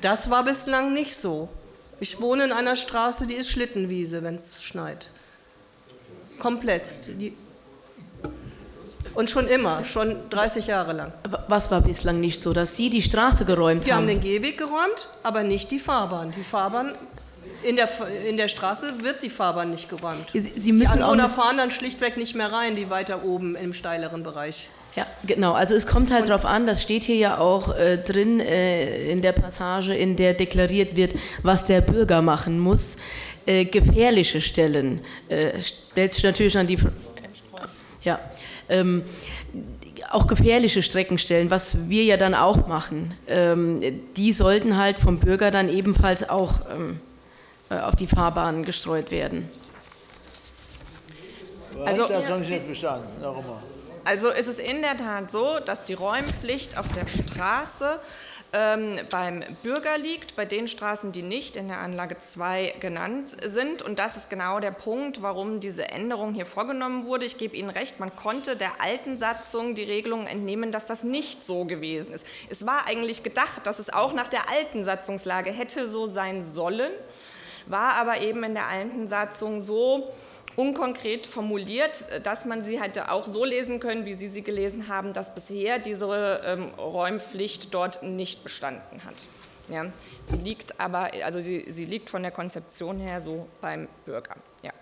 Das 0.00 0.30
war 0.30 0.44
bislang 0.44 0.92
nicht 0.92 1.16
so. 1.16 1.48
Ich 2.00 2.20
wohne 2.20 2.44
in 2.44 2.52
einer 2.52 2.76
Straße, 2.76 3.26
die 3.26 3.34
ist 3.34 3.50
Schlittenwiese, 3.50 4.22
wenn 4.22 4.34
es 4.34 4.62
schneit. 4.62 5.08
Komplett. 6.38 6.88
Und 9.14 9.30
schon 9.30 9.48
immer, 9.48 9.84
schon 9.86 10.28
30 10.28 10.66
Jahre 10.66 10.92
lang. 10.92 11.12
Was 11.48 11.70
war 11.70 11.80
bislang 11.80 12.20
nicht 12.20 12.38
so, 12.38 12.52
dass 12.52 12.76
Sie 12.76 12.90
die 12.90 13.00
Straße 13.00 13.46
geräumt 13.46 13.82
haben? 13.82 13.86
Die 13.86 13.94
haben 13.94 14.06
den 14.06 14.20
Gehweg 14.20 14.58
geräumt, 14.58 15.08
aber 15.22 15.42
nicht 15.42 15.70
die 15.70 15.78
Fahrbahn. 15.78 16.34
Die 16.36 16.44
Fahrbahn 16.44 16.92
in 17.62 17.76
der, 17.76 17.88
in 18.28 18.36
der 18.36 18.48
Straße 18.48 19.02
wird 19.02 19.22
die 19.22 19.30
Fahrbahn 19.30 19.70
nicht 19.70 19.88
geräumt. 19.88 20.26
Sie, 20.32 20.40
Sie 20.40 20.72
müssen 20.72 20.98
die 20.98 21.02
Anwohner 21.02 21.30
fahren 21.30 21.56
dann 21.56 21.70
schlichtweg 21.70 22.18
nicht 22.18 22.34
mehr 22.34 22.52
rein, 22.52 22.76
die 22.76 22.90
weiter 22.90 23.24
oben 23.24 23.56
im 23.56 23.72
steileren 23.72 24.22
Bereich. 24.22 24.68
Ja, 24.96 25.06
genau. 25.26 25.52
Also 25.52 25.74
es 25.74 25.86
kommt 25.86 26.10
halt 26.10 26.28
darauf 26.28 26.46
an, 26.46 26.66
das 26.66 26.82
steht 26.82 27.02
hier 27.02 27.16
ja 27.16 27.38
auch 27.38 27.76
äh, 27.76 27.98
drin 27.98 28.40
äh, 28.40 29.10
in 29.10 29.20
der 29.20 29.32
Passage, 29.32 29.94
in 29.94 30.16
der 30.16 30.32
deklariert 30.32 30.96
wird, 30.96 31.14
was 31.42 31.66
der 31.66 31.82
Bürger 31.82 32.22
machen 32.22 32.58
muss. 32.58 32.96
Äh, 33.44 33.66
gefährliche 33.66 34.40
Stellen 34.40 35.02
äh, 35.28 35.60
stellt 35.60 36.14
sich 36.14 36.24
natürlich 36.24 36.56
an 36.56 36.66
die. 36.66 36.78
Ja. 38.04 38.18
Ähm, 38.70 39.02
auch 40.12 40.26
gefährliche 40.28 40.82
Streckenstellen, 40.82 41.50
was 41.50 41.90
wir 41.90 42.04
ja 42.04 42.16
dann 42.16 42.34
auch 42.34 42.66
machen, 42.66 43.14
ähm, 43.26 44.00
die 44.16 44.32
sollten 44.32 44.76
halt 44.78 44.98
vom 44.98 45.18
Bürger 45.18 45.50
dann 45.50 45.68
ebenfalls 45.68 46.28
auch 46.28 46.60
ähm, 46.72 47.00
äh, 47.68 47.80
auf 47.80 47.96
die 47.96 48.06
Fahrbahnen 48.06 48.64
gestreut 48.64 49.10
werden. 49.10 49.48
Also, 51.84 52.08
das 52.08 52.30
habe 52.30 52.42
ich 52.42 52.48
nicht 52.48 52.64
verstanden. 52.64 53.20
Noch 53.20 53.36
einmal. 53.36 53.58
Also 54.06 54.30
ist 54.30 54.46
es 54.46 54.60
in 54.60 54.82
der 54.82 54.96
Tat 54.96 55.32
so, 55.32 55.58
dass 55.58 55.84
die 55.84 55.94
Räumpflicht 55.94 56.78
auf 56.78 56.86
der 56.94 57.08
Straße 57.08 57.98
ähm, 58.52 59.00
beim 59.10 59.42
Bürger 59.64 59.98
liegt, 59.98 60.36
bei 60.36 60.44
den 60.44 60.68
Straßen, 60.68 61.10
die 61.10 61.22
nicht 61.22 61.56
in 61.56 61.66
der 61.66 61.78
Anlage 61.78 62.16
2 62.16 62.76
genannt 62.78 63.36
sind. 63.44 63.82
Und 63.82 63.98
das 63.98 64.16
ist 64.16 64.30
genau 64.30 64.60
der 64.60 64.70
Punkt, 64.70 65.22
warum 65.22 65.58
diese 65.58 65.88
Änderung 65.88 66.34
hier 66.34 66.46
vorgenommen 66.46 67.04
wurde. 67.04 67.24
Ich 67.24 67.36
gebe 67.36 67.56
Ihnen 67.56 67.68
recht, 67.68 67.98
man 67.98 68.14
konnte 68.14 68.54
der 68.54 68.80
alten 68.80 69.16
Satzung 69.16 69.74
die 69.74 69.82
Regelung 69.82 70.28
entnehmen, 70.28 70.70
dass 70.70 70.86
das 70.86 71.02
nicht 71.02 71.44
so 71.44 71.64
gewesen 71.64 72.14
ist. 72.14 72.24
Es 72.48 72.64
war 72.64 72.86
eigentlich 72.86 73.24
gedacht, 73.24 73.62
dass 73.66 73.80
es 73.80 73.92
auch 73.92 74.12
nach 74.12 74.28
der 74.28 74.48
alten 74.48 74.84
Satzungslage 74.84 75.50
hätte 75.50 75.88
so 75.88 76.06
sein 76.06 76.48
sollen, 76.52 76.92
war 77.66 77.94
aber 77.94 78.20
eben 78.20 78.44
in 78.44 78.54
der 78.54 78.68
alten 78.68 79.08
Satzung 79.08 79.60
so 79.60 80.12
unkonkret 80.56 81.26
formuliert, 81.26 82.06
dass 82.22 82.44
man 82.44 82.64
sie 82.64 82.80
hätte 82.80 83.10
auch 83.10 83.26
so 83.26 83.44
lesen 83.44 83.78
können, 83.78 84.06
wie 84.06 84.14
Sie 84.14 84.28
sie 84.28 84.42
gelesen 84.42 84.88
haben, 84.88 85.12
dass 85.12 85.34
bisher 85.34 85.78
diese 85.78 86.42
ähm, 86.44 86.70
Räumpflicht 86.78 87.72
dort 87.74 88.02
nicht 88.02 88.42
bestanden 88.42 89.04
hat. 89.04 89.14
Ja, 89.68 89.86
sie 90.22 90.36
liegt 90.36 90.78
aber, 90.80 91.10
also 91.24 91.40
sie, 91.40 91.70
sie 91.70 91.84
liegt 91.84 92.08
von 92.08 92.22
der 92.22 92.30
Konzeption 92.30 92.98
her 92.98 93.20
so 93.20 93.48
beim 93.60 93.88
Bürger. 94.04 94.36
Ja. 94.62 94.72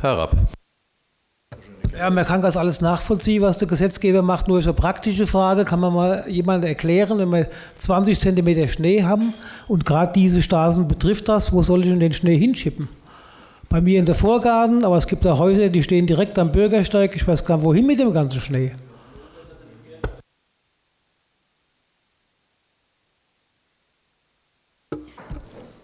Herr. 0.00 0.28
Ja, 1.98 2.10
man 2.10 2.24
kann 2.24 2.42
das 2.42 2.56
alles 2.56 2.80
nachvollziehen, 2.80 3.42
was 3.42 3.58
der 3.58 3.66
Gesetzgeber 3.66 4.22
macht. 4.22 4.46
Nur 4.46 4.60
ist 4.60 4.66
eine 4.66 4.74
praktische 4.74 5.26
Frage. 5.26 5.64
Kann 5.64 5.80
man 5.80 5.92
mal 5.92 6.24
jemand 6.28 6.64
erklären, 6.64 7.18
wenn 7.18 7.28
wir 7.30 7.48
20 7.76 8.20
Zentimeter 8.20 8.68
Schnee 8.68 9.02
haben 9.02 9.34
und 9.66 9.84
gerade 9.84 10.12
diese 10.12 10.40
Straßen 10.40 10.86
betrifft 10.86 11.28
das, 11.28 11.52
wo 11.52 11.64
soll 11.64 11.82
ich 11.82 11.90
denn 11.90 11.98
den 11.98 12.12
Schnee 12.12 12.38
hinschippen? 12.38 12.88
Bei 13.68 13.80
mir 13.80 13.98
in 13.98 14.06
der 14.06 14.14
Vorgarten, 14.14 14.84
aber 14.84 14.96
es 14.96 15.08
gibt 15.08 15.24
da 15.24 15.38
Häuser, 15.38 15.70
die 15.70 15.82
stehen 15.82 16.06
direkt 16.06 16.38
am 16.38 16.52
Bürgersteig. 16.52 17.16
Ich 17.16 17.26
weiß 17.26 17.44
gar 17.44 17.56
nicht, 17.56 17.64
wohin 17.64 17.84
mit 17.84 17.98
dem 17.98 18.12
ganzen 18.12 18.40
Schnee. 18.40 18.70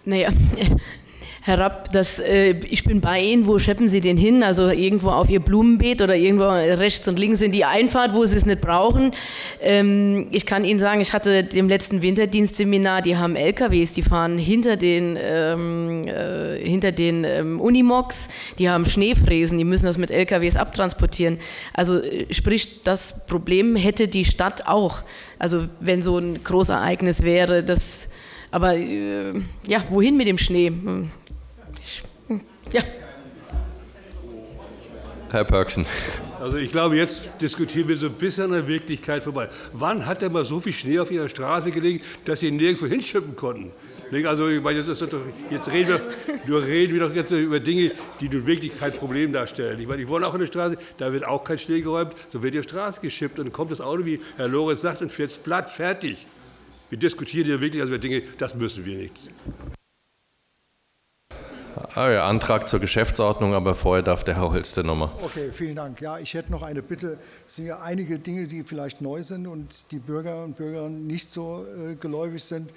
Naja, 0.04 0.28
herab, 1.46 1.92
dass 1.92 2.20
äh, 2.20 2.54
ich 2.70 2.84
bin 2.84 3.02
bei 3.02 3.20
Ihnen, 3.20 3.46
wo 3.46 3.58
scheppen 3.58 3.86
Sie 3.86 4.00
den 4.00 4.16
hin? 4.16 4.42
Also 4.42 4.70
irgendwo 4.70 5.10
auf 5.10 5.28
Ihr 5.28 5.40
Blumenbeet 5.40 6.00
oder 6.00 6.16
irgendwo 6.16 6.46
rechts 6.46 7.06
und 7.06 7.18
links 7.18 7.42
in 7.42 7.52
die 7.52 7.66
Einfahrt, 7.66 8.14
wo 8.14 8.24
Sie 8.24 8.38
es 8.38 8.46
nicht 8.46 8.62
brauchen. 8.62 9.10
Ähm, 9.60 10.28
ich 10.30 10.46
kann 10.46 10.64
Ihnen 10.64 10.80
sagen, 10.80 11.02
ich 11.02 11.12
hatte 11.12 11.44
dem 11.44 11.68
letzten 11.68 12.00
Winterdienstseminar, 12.00 13.02
die 13.02 13.18
haben 13.18 13.36
LKWs, 13.36 13.92
die 13.92 14.00
fahren 14.00 14.38
hinter 14.38 14.78
den, 14.78 15.18
ähm, 15.20 16.08
äh, 16.08 16.58
hinter 16.66 16.92
den 16.92 17.24
ähm, 17.24 17.60
Unimogs, 17.60 18.28
die 18.58 18.70
haben 18.70 18.86
Schneefräsen, 18.86 19.58
die 19.58 19.64
müssen 19.64 19.84
das 19.84 19.98
mit 19.98 20.10
LKWs 20.10 20.56
abtransportieren. 20.56 21.38
Also 21.74 22.00
äh, 22.00 22.32
sprich, 22.32 22.82
das 22.84 23.26
Problem 23.26 23.76
hätte 23.76 24.08
die 24.08 24.24
Stadt 24.24 24.66
auch. 24.66 25.02
Also 25.38 25.66
wenn 25.80 26.00
so 26.00 26.16
ein 26.16 26.42
Großereignis 26.42 27.22
wäre, 27.22 27.62
das 27.62 28.08
aber 28.50 28.76
äh, 28.76 29.32
ja, 29.66 29.82
wohin 29.90 30.16
mit 30.16 30.28
dem 30.28 30.38
Schnee? 30.38 30.72
Ja. 32.72 32.82
Herr 35.30 35.44
Pörksen. 35.44 35.84
Also 36.40 36.58
ich 36.58 36.70
glaube, 36.70 36.96
jetzt 36.96 37.40
diskutieren 37.40 37.88
wir 37.88 37.96
so 37.96 38.06
ein 38.06 38.12
bisschen 38.12 38.44
an 38.44 38.50
der 38.52 38.68
Wirklichkeit 38.68 39.22
vorbei. 39.22 39.48
Wann 39.72 40.06
hat 40.06 40.22
denn 40.22 40.30
mal 40.30 40.44
so 40.44 40.60
viel 40.60 40.72
Schnee 40.72 40.98
auf 40.98 41.10
Ihrer 41.10 41.28
Straße 41.28 41.70
gelegen, 41.72 42.04
dass 42.24 42.40
Sie 42.40 42.50
nirgendwo 42.50 42.86
hinschippen 42.86 43.34
konnten? 43.34 43.72
Also 44.26 44.48
ich 44.48 44.62
meine, 44.62 44.78
jetzt, 44.78 45.02
doch, 45.02 45.20
jetzt 45.50 45.72
reden, 45.72 45.88
wir, 45.88 46.60
wir 46.60 46.66
reden 46.66 46.92
wir 46.92 47.00
doch 47.00 47.14
jetzt 47.14 47.32
über 47.32 47.58
Dinge, 47.58 47.90
die 48.20 48.28
nun 48.28 48.46
wirklich 48.46 48.78
kein 48.78 48.92
Problem 48.92 49.32
darstellen. 49.32 49.80
Ich 49.80 49.88
meine, 49.88 50.02
ich 50.02 50.08
wohne 50.08 50.26
auch 50.26 50.34
in 50.34 50.40
der 50.40 50.46
Straße, 50.46 50.76
da 50.98 51.12
wird 51.12 51.24
auch 51.24 51.42
kein 51.42 51.58
Schnee 51.58 51.80
geräumt, 51.80 52.12
so 52.32 52.42
wird 52.42 52.54
die 52.54 52.62
Straße 52.62 53.00
geschippt 53.00 53.38
und 53.38 53.46
dann 53.46 53.52
kommt 53.52 53.72
das 53.72 53.80
Auto, 53.80 54.04
wie 54.04 54.20
Herr 54.36 54.46
Lorenz 54.46 54.82
sagt, 54.82 55.02
und 55.02 55.10
fährt 55.10 55.42
platt, 55.42 55.68
fertig. 55.68 56.26
Wir 56.90 56.98
diskutieren 56.98 57.46
hier 57.46 57.60
wirklich 57.60 57.82
also 57.82 57.98
Dinge, 57.98 58.22
das 58.38 58.54
müssen 58.54 58.84
wir 58.84 58.98
nicht. 58.98 59.16
Ah, 61.94 62.28
Antrag 62.28 62.68
zur 62.68 62.80
Geschäftsordnung, 62.80 63.54
aber 63.54 63.74
vorher 63.74 64.02
darf 64.02 64.24
der 64.24 64.36
Herr 64.36 64.50
Holste 64.50 64.84
nochmal. 64.84 65.10
Okay, 65.22 65.50
vielen 65.52 65.76
Dank. 65.76 66.00
Ja, 66.00 66.18
ich 66.18 66.34
hätte 66.34 66.52
noch 66.52 66.62
eine 66.62 66.82
Bitte. 66.82 67.18
Es 67.46 67.56
sind 67.56 67.66
ja 67.66 67.80
einige 67.80 68.18
Dinge, 68.18 68.46
die 68.46 68.62
vielleicht 68.62 69.00
neu 69.00 69.22
sind 69.22 69.46
und 69.46 69.90
die 69.90 69.98
Bürger 69.98 70.44
und 70.44 70.56
Bürgerinnen 70.56 71.06
nicht 71.06 71.30
so 71.30 71.64
äh, 71.64 71.94
geläufig 71.96 72.44
sind. 72.44 72.70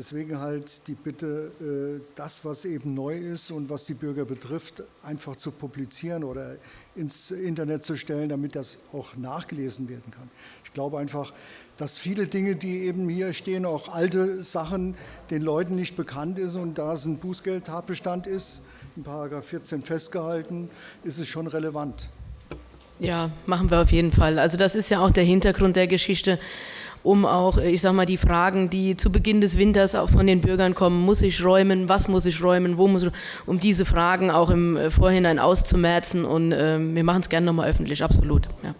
Deswegen 0.00 0.40
halt 0.40 0.88
die 0.88 0.94
Bitte, 0.94 1.52
äh, 1.60 2.00
das, 2.14 2.42
was 2.46 2.64
eben 2.64 2.94
neu 2.94 3.18
ist 3.18 3.50
und 3.50 3.68
was 3.68 3.84
die 3.84 3.92
Bürger 3.92 4.24
betrifft, 4.24 4.82
einfach 5.02 5.36
zu 5.36 5.50
publizieren 5.50 6.24
oder 6.24 6.56
ins 6.94 7.30
Internet 7.30 7.84
zu 7.84 7.98
stellen, 7.98 8.30
damit 8.30 8.56
das 8.56 8.78
auch 8.94 9.14
nachgelesen 9.18 9.90
werden 9.90 10.10
kann. 10.10 10.30
Ich 10.64 10.72
glaube 10.72 10.98
einfach, 10.98 11.34
dass 11.76 11.98
viele 11.98 12.28
Dinge, 12.28 12.56
die 12.56 12.78
eben 12.86 13.10
hier 13.10 13.34
stehen, 13.34 13.66
auch 13.66 13.90
alte 13.90 14.42
Sachen, 14.42 14.94
den 15.28 15.42
Leuten 15.42 15.74
nicht 15.74 15.96
bekannt 15.96 16.38
ist 16.38 16.56
und 16.56 16.78
da 16.78 16.94
es 16.94 17.04
ein 17.04 17.18
Bußgeldtatbestand 17.18 18.26
ist, 18.26 18.68
in 18.96 19.02
Paragraph 19.02 19.44
14 19.44 19.82
festgehalten, 19.82 20.70
ist 21.04 21.18
es 21.18 21.28
schon 21.28 21.46
relevant. 21.46 22.08
Ja, 23.00 23.30
machen 23.44 23.70
wir 23.70 23.82
auf 23.82 23.92
jeden 23.92 24.12
Fall. 24.12 24.38
Also 24.38 24.56
das 24.56 24.74
ist 24.74 24.88
ja 24.88 25.00
auch 25.00 25.10
der 25.10 25.24
Hintergrund 25.24 25.76
der 25.76 25.88
Geschichte, 25.88 26.38
um 27.02 27.24
auch, 27.24 27.58
ich 27.58 27.80
sag 27.80 27.92
mal, 27.92 28.06
die 28.06 28.16
Fragen, 28.16 28.70
die 28.70 28.96
zu 28.96 29.10
Beginn 29.10 29.40
des 29.40 29.58
Winters 29.58 29.94
auch 29.94 30.08
von 30.08 30.26
den 30.26 30.40
Bürgern 30.40 30.74
kommen, 30.74 31.00
muss 31.00 31.22
ich 31.22 31.44
räumen, 31.44 31.88
was 31.88 32.08
muss 32.08 32.26
ich 32.26 32.42
räumen, 32.42 32.78
wo 32.78 32.88
muss 32.88 33.04
ich, 33.04 33.10
um 33.46 33.60
diese 33.60 33.84
Fragen 33.84 34.30
auch 34.30 34.50
im 34.50 34.78
Vorhinein 34.90 35.38
auszumerzen 35.38 36.24
und 36.24 36.52
äh, 36.52 36.78
wir 36.78 37.04
machen 37.04 37.22
es 37.22 37.28
gerne 37.28 37.46
nochmal 37.46 37.68
öffentlich, 37.70 38.02
absolut. 38.02 38.48
Ja. 38.62 38.74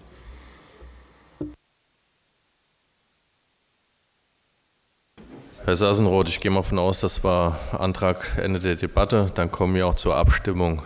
Herr 5.70 5.76
Sassenroth, 5.76 6.28
ich 6.28 6.40
gehe 6.40 6.50
mal 6.50 6.62
davon 6.62 6.78
aus, 6.78 7.00
das 7.00 7.22
war 7.22 7.58
Antrag 7.78 8.38
Ende 8.42 8.58
der 8.58 8.76
Debatte. 8.76 9.30
Dann 9.34 9.50
kommen 9.52 9.74
wir 9.74 9.86
auch 9.86 9.94
zur 9.94 10.16
Abstimmung. 10.16 10.82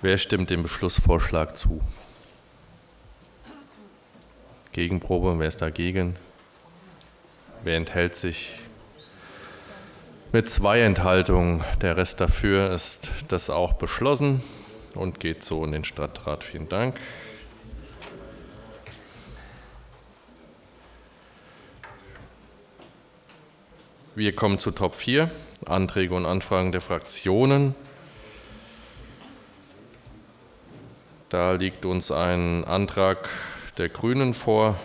Wer 0.00 0.18
stimmt 0.18 0.50
dem 0.50 0.64
Beschlussvorschlag 0.64 1.56
zu? 1.56 1.80
Gegenprobe, 4.72 5.38
wer 5.38 5.48
ist 5.48 5.60
dagegen? 5.60 6.16
Wer 7.62 7.76
enthält 7.76 8.14
sich? 8.14 8.54
Mit 10.32 10.48
zwei 10.48 10.80
Enthaltungen, 10.80 11.62
der 11.82 11.98
Rest 11.98 12.22
dafür 12.22 12.70
ist 12.70 13.10
das 13.28 13.50
auch 13.50 13.74
beschlossen 13.74 14.42
und 14.94 15.20
geht 15.20 15.44
so 15.44 15.62
in 15.62 15.72
den 15.72 15.84
Stadtrat. 15.84 16.42
Vielen 16.42 16.70
Dank. 16.70 16.98
Wir 24.14 24.34
kommen 24.34 24.58
zu 24.58 24.70
Top 24.70 24.96
4, 24.96 25.30
Anträge 25.66 26.14
und 26.14 26.24
Anfragen 26.24 26.72
der 26.72 26.80
Fraktionen. 26.80 27.74
Da 31.28 31.52
liegt 31.52 31.84
uns 31.84 32.10
ein 32.10 32.64
Antrag 32.64 33.28
der 33.78 33.88
Grünen 33.88 34.34
vor, 34.34 34.78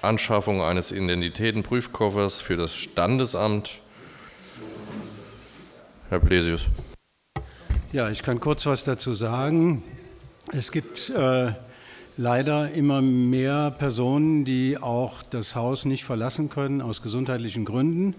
Anschaffung 0.00 0.62
eines 0.62 0.92
Identitätenprüfkoffers 0.92 2.40
für 2.40 2.56
das 2.56 2.74
Standesamt. 2.74 3.80
Herr 6.08 6.20
Plesius. 6.20 6.66
Ja, 7.92 8.08
ich 8.08 8.22
kann 8.22 8.38
kurz 8.40 8.64
was 8.66 8.84
dazu 8.84 9.12
sagen. 9.12 9.82
Es 10.52 10.72
gibt 10.72 11.10
äh, 11.10 11.52
leider 12.16 12.70
immer 12.70 13.02
mehr 13.02 13.70
Personen, 13.70 14.44
die 14.44 14.78
auch 14.78 15.22
das 15.22 15.56
Haus 15.56 15.84
nicht 15.84 16.04
verlassen 16.04 16.48
können 16.48 16.80
aus 16.80 17.02
gesundheitlichen 17.02 17.64
Gründen, 17.64 18.14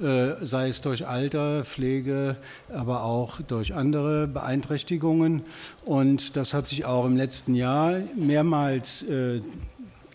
sei 0.00 0.68
es 0.68 0.80
durch 0.80 1.06
Alter, 1.06 1.64
Pflege, 1.64 2.36
aber 2.72 3.04
auch 3.04 3.40
durch 3.40 3.74
andere 3.74 4.26
Beeinträchtigungen. 4.28 5.42
Und 5.84 6.36
das 6.36 6.54
hat 6.54 6.66
sich 6.66 6.84
auch 6.84 7.04
im 7.04 7.16
letzten 7.16 7.54
Jahr 7.54 7.96
mehrmals 8.16 9.02
äh, 9.02 9.40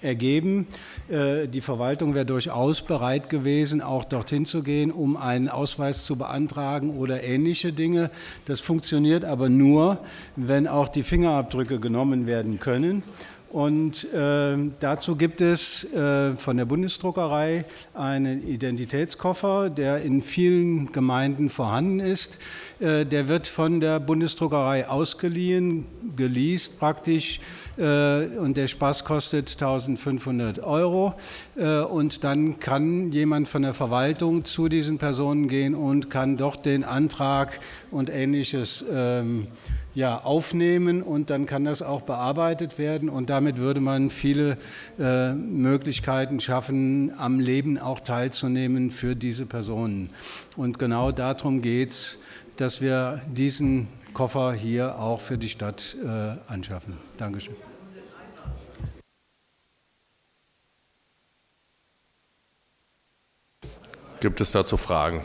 ergeben. 0.04 0.68
Äh, 1.10 1.48
die 1.48 1.62
Verwaltung 1.62 2.14
wäre 2.14 2.26
durchaus 2.26 2.82
bereit 2.82 3.30
gewesen, 3.30 3.82
auch 3.82 4.04
dorthin 4.04 4.46
zu 4.46 4.64
gehen, 4.64 4.92
um 4.92 5.18
einen 5.18 5.50
Ausweis 5.50 6.06
zu 6.06 6.16
beantragen 6.16 6.98
oder 6.98 7.24
ähnliche 7.24 7.74
Dinge. 7.74 8.10
Das 8.46 8.60
funktioniert 8.60 9.26
aber 9.26 9.50
nur, 9.50 9.98
wenn 10.36 10.68
auch 10.68 10.90
die 10.90 11.04
Fingerabdrücke 11.04 11.80
genommen 11.80 12.28
werden 12.28 12.60
können. 12.60 13.04
Und 13.54 14.12
äh, 14.16 14.58
dazu 14.80 15.16
gibt 15.16 15.39
es 15.39 15.93
äh, 15.93 16.34
von 16.34 16.58
der 16.58 16.66
Bundesdruckerei 16.66 17.66
einen 17.93 18.47
Identitätskoffer, 18.47 19.70
der 19.70 20.01
in 20.01 20.24
vielen 20.24 20.91
Gemeinden 20.91 21.49
vorhanden 21.49 21.99
ist. 21.99 22.39
Äh, 22.80 23.05
der 23.05 23.28
wird 23.28 23.47
von 23.47 23.80
der 23.80 23.99
Bundesdruckerei 23.99 24.88
ausgeliehen, 24.88 25.86
geleast 26.15 26.80
praktisch 26.80 27.39
äh, 27.78 28.26
und 28.38 28.57
der 28.57 28.67
Spaß 28.67 29.05
kostet 29.05 29.51
1500 29.51 30.59
Euro. 30.59 31.13
Äh, 31.55 31.80
und 31.80 32.24
dann 32.24 32.59
kann 32.59 33.11
jemand 33.11 33.47
von 33.47 33.61
der 33.61 33.74
Verwaltung 33.74 34.45
zu 34.45 34.69
diesen 34.69 34.97
Personen 34.97 35.47
gehen 35.47 35.76
und 35.76 36.09
kann 36.09 36.38
doch 36.38 36.55
den 36.55 36.84
Antrag 36.84 37.59
und 37.91 38.09
ähnliches 38.09 38.84
ähm, 38.91 39.47
ja, 39.95 40.19
aufnehmen 40.21 41.03
und 41.03 41.30
dann 41.30 41.45
kann 41.45 41.65
das 41.65 41.82
auch 41.82 42.01
bearbeitet 42.01 42.80
werden 42.80 43.09
und 43.09 43.30
damit 43.30 43.57
würde 43.57 43.80
man 43.80 44.09
viele 44.09 44.57
äh, 44.99 45.34
Möglichkeiten 45.34 46.39
schaffen, 46.39 47.11
am 47.17 47.39
Leben 47.39 47.78
auch 47.78 47.99
teilzunehmen 47.99 48.89
für 48.89 49.15
diese 49.15 49.45
Personen. 49.45 50.09
Und 50.55 50.80
genau 50.80 51.11
darum 51.11 51.61
geht 51.61 51.91
es, 51.91 52.24
dass 52.58 52.82
wir 52.82 53.22
diesen 53.28 53.88
Koffer 54.14 54.54
hier 54.54 54.99
auch 54.99 55.20
für 55.20 55.38
die 55.38 55.49
Stadt 55.49 55.95
äh, 56.04 56.36
anschaffen. 56.51 56.97
Dankeschön. 57.18 57.56
Gibt 64.20 64.39
es 64.39 64.51
dazu 64.51 64.78
Fragen? 64.78 65.22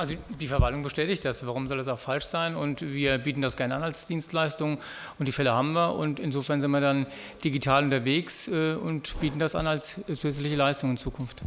Also 0.00 0.14
die 0.40 0.46
Verwaltung 0.46 0.82
bestätigt 0.82 1.24
das. 1.24 1.46
Warum 1.46 1.68
soll 1.68 1.78
das 1.78 1.88
auch 1.88 1.98
falsch 1.98 2.24
sein? 2.24 2.56
Und 2.56 2.82
wir 2.82 3.18
bieten 3.18 3.42
das 3.42 3.56
gerne 3.56 3.74
an 3.76 3.82
als 3.82 4.06
Dienstleistung 4.06 4.78
und 5.18 5.26
die 5.26 5.32
Fälle 5.32 5.52
haben 5.52 5.72
wir 5.72 5.94
und 5.94 6.18
insofern 6.18 6.60
sind 6.60 6.70
wir 6.70 6.80
dann 6.80 7.06
digital 7.44 7.84
unterwegs 7.84 8.48
äh, 8.48 8.74
und 8.74 9.18
bieten 9.20 9.38
das 9.38 9.54
an 9.54 9.66
als 9.66 10.00
zusätzliche 10.06 10.56
Leistung 10.56 10.90
in 10.90 10.96
Zukunft. 10.96 11.42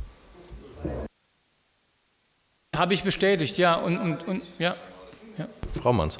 Habe 2.76 2.94
ich 2.94 3.04
bestätigt, 3.04 3.58
ja. 3.58 3.76
Und, 3.76 3.98
und, 3.98 4.28
und 4.28 4.42
ja. 4.58 4.76
ja. 5.38 5.48
Frau 5.80 5.94
Manns. 5.94 6.20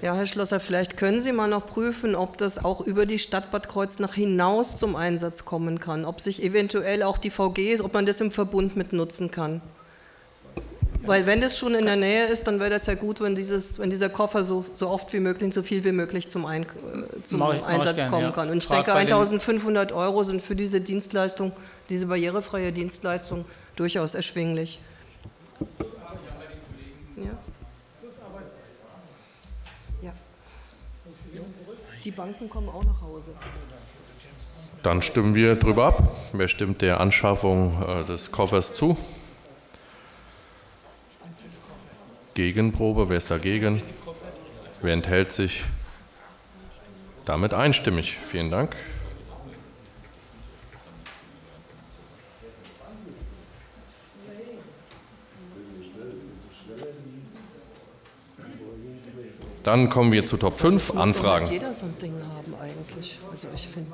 Ja, 0.00 0.14
Herr 0.14 0.28
Schlosser, 0.28 0.60
vielleicht 0.60 0.96
können 0.96 1.18
Sie 1.18 1.32
mal 1.32 1.48
noch 1.48 1.66
prüfen, 1.66 2.14
ob 2.14 2.38
das 2.38 2.64
auch 2.64 2.80
über 2.80 3.04
die 3.04 3.18
Stadt 3.18 3.50
Bad 3.50 3.68
Kreuznach 3.68 4.14
hinaus 4.14 4.76
zum 4.76 4.94
Einsatz 4.94 5.44
kommen 5.44 5.80
kann, 5.80 6.04
ob 6.04 6.20
sich 6.20 6.40
eventuell 6.40 7.02
auch 7.02 7.18
die 7.18 7.30
VGs, 7.30 7.80
ob 7.80 7.94
man 7.94 8.06
das 8.06 8.20
im 8.20 8.30
Verbund 8.30 8.76
mit 8.76 8.92
nutzen 8.92 9.32
kann. 9.32 9.60
Weil 11.02 11.26
wenn 11.26 11.40
das 11.40 11.56
schon 11.56 11.74
in 11.74 11.86
der 11.86 11.96
Nähe 11.96 12.26
ist, 12.26 12.46
dann 12.46 12.58
wäre 12.58 12.70
das 12.70 12.86
ja 12.86 12.94
gut, 12.94 13.20
wenn, 13.20 13.34
dieses, 13.34 13.78
wenn 13.78 13.88
dieser 13.88 14.08
Koffer 14.08 14.42
so, 14.42 14.64
so 14.72 14.88
oft 14.88 15.12
wie 15.12 15.20
möglich, 15.20 15.54
so 15.54 15.62
viel 15.62 15.84
wie 15.84 15.92
möglich 15.92 16.28
zum, 16.28 16.44
Ein, 16.44 16.66
zum 17.24 17.40
ich, 17.52 17.64
Einsatz 17.64 17.98
gern, 17.98 18.10
kommen 18.10 18.22
ja. 18.24 18.30
kann. 18.32 18.50
Und 18.50 18.58
ich 18.58 18.64
Frag 18.64 18.86
denke, 18.86 18.94
1500 18.94 19.92
Euro 19.92 20.24
sind 20.24 20.42
für 20.42 20.56
diese 20.56 20.80
Dienstleistung, 20.80 21.52
diese 21.88 22.06
barrierefreie 22.06 22.72
Dienstleistung 22.72 23.44
durchaus 23.76 24.14
erschwinglich. 24.14 24.80
Ja. 27.16 27.22
ja. 30.02 30.12
Die 32.04 32.10
Banken 32.10 32.48
kommen 32.48 32.68
auch 32.68 32.84
nach 32.84 33.00
Hause. 33.00 33.32
Dann 34.82 35.02
stimmen 35.02 35.34
wir 35.34 35.56
drüber 35.56 35.86
ab. 35.86 36.16
Wer 36.32 36.48
stimmt 36.48 36.82
der 36.82 37.00
Anschaffung 37.00 37.82
äh, 37.82 38.04
des 38.04 38.32
Koffers 38.32 38.74
zu? 38.74 38.96
Gegenprobe. 42.38 43.08
Wer 43.08 43.16
ist 43.16 43.32
dagegen? 43.32 43.82
Wer 44.80 44.94
enthält 44.94 45.32
sich? 45.32 45.64
Damit 47.24 47.52
einstimmig. 47.52 48.16
Vielen 48.30 48.48
Dank. 48.48 48.76
Dann 59.64 59.90
kommen 59.90 60.12
wir 60.12 60.24
zu 60.24 60.36
Top 60.36 60.58
5 60.58 60.94
Anfragen. 60.94 61.46
Jeder 61.50 61.74
so 61.74 61.86
ein 61.86 61.98
Ding 62.00 62.14
haben 62.14 62.54
eigentlich. 62.54 63.18
Also 63.32 63.48
ich 63.52 63.66
finde. 63.66 63.90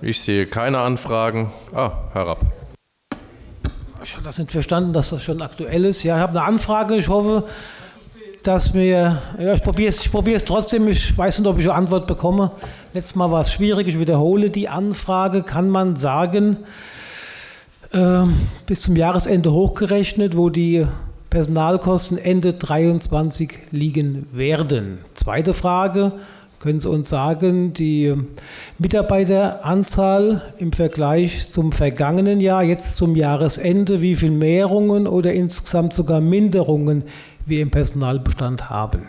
Ich 0.00 0.20
sehe 0.20 0.46
keine 0.46 0.78
Anfragen. 0.78 1.50
Ah, 1.74 1.90
Herr 2.12 2.28
Rapp. 2.28 2.46
Ich 4.04 4.12
habe 4.14 4.22
das 4.22 4.38
nicht 4.38 4.52
verstanden, 4.52 4.92
dass 4.92 5.10
das 5.10 5.24
schon 5.24 5.42
aktuell 5.42 5.84
ist. 5.84 6.04
Ja, 6.04 6.16
ich 6.16 6.22
habe 6.22 6.38
eine 6.38 6.46
Anfrage. 6.46 6.94
Ich 6.94 7.08
hoffe, 7.08 7.44
dass 8.44 8.74
mir, 8.74 9.20
ja, 9.40 9.54
ich 9.54 9.62
probiere 9.62 9.88
es, 9.88 10.06
ich 10.06 10.44
trotzdem. 10.44 10.86
Ich 10.86 11.18
weiß 11.18 11.40
nicht, 11.40 11.48
ob 11.48 11.58
ich 11.58 11.64
eine 11.64 11.74
Antwort 11.74 12.06
bekomme. 12.06 12.52
Letztes 12.94 13.16
Mal 13.16 13.32
war 13.32 13.40
es 13.40 13.52
schwierig. 13.52 13.88
Ich 13.88 13.98
wiederhole 13.98 14.50
die 14.50 14.68
Anfrage. 14.68 15.42
Kann 15.42 15.68
man 15.68 15.96
sagen, 15.96 16.58
äh, 17.90 18.22
bis 18.66 18.82
zum 18.82 18.94
Jahresende 18.94 19.52
hochgerechnet, 19.52 20.36
wo 20.36 20.48
die 20.48 20.86
Personalkosten 21.28 22.18
Ende 22.18 22.52
23 22.52 23.52
liegen 23.72 24.28
werden? 24.32 25.00
Zweite 25.14 25.54
Frage. 25.54 26.12
Können 26.60 26.80
Sie 26.80 26.88
uns 26.88 27.08
sagen, 27.08 27.72
die 27.72 28.12
Mitarbeiteranzahl 28.78 30.42
im 30.58 30.72
Vergleich 30.72 31.52
zum 31.52 31.70
vergangenen 31.70 32.40
Jahr, 32.40 32.64
jetzt 32.64 32.96
zum 32.96 33.14
Jahresende, 33.14 34.00
wie 34.00 34.16
viele 34.16 34.32
Mehrungen 34.32 35.06
oder 35.06 35.32
insgesamt 35.32 35.94
sogar 35.94 36.20
Minderungen 36.20 37.04
wir 37.46 37.62
im 37.62 37.70
Personalbestand 37.70 38.70
haben? 38.70 39.08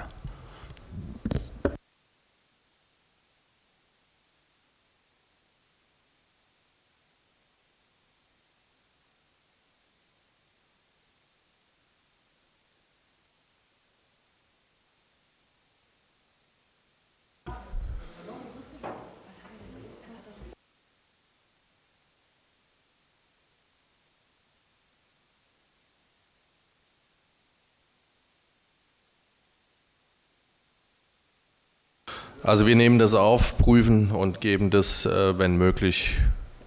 Also 32.49 32.65
wir 32.65 32.75
nehmen 32.75 32.97
das 32.97 33.13
auf, 33.13 33.59
prüfen 33.59 34.09
und 34.09 34.41
geben 34.41 34.71
das, 34.71 35.05
äh, 35.05 35.37
wenn 35.37 35.57
möglich, 35.57 36.17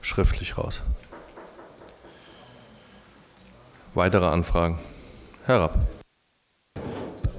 schriftlich 0.00 0.56
raus. 0.56 0.80
Weitere 3.92 4.26
Anfragen? 4.26 4.78
Herr 5.44 5.62
Rapp. 5.62 5.78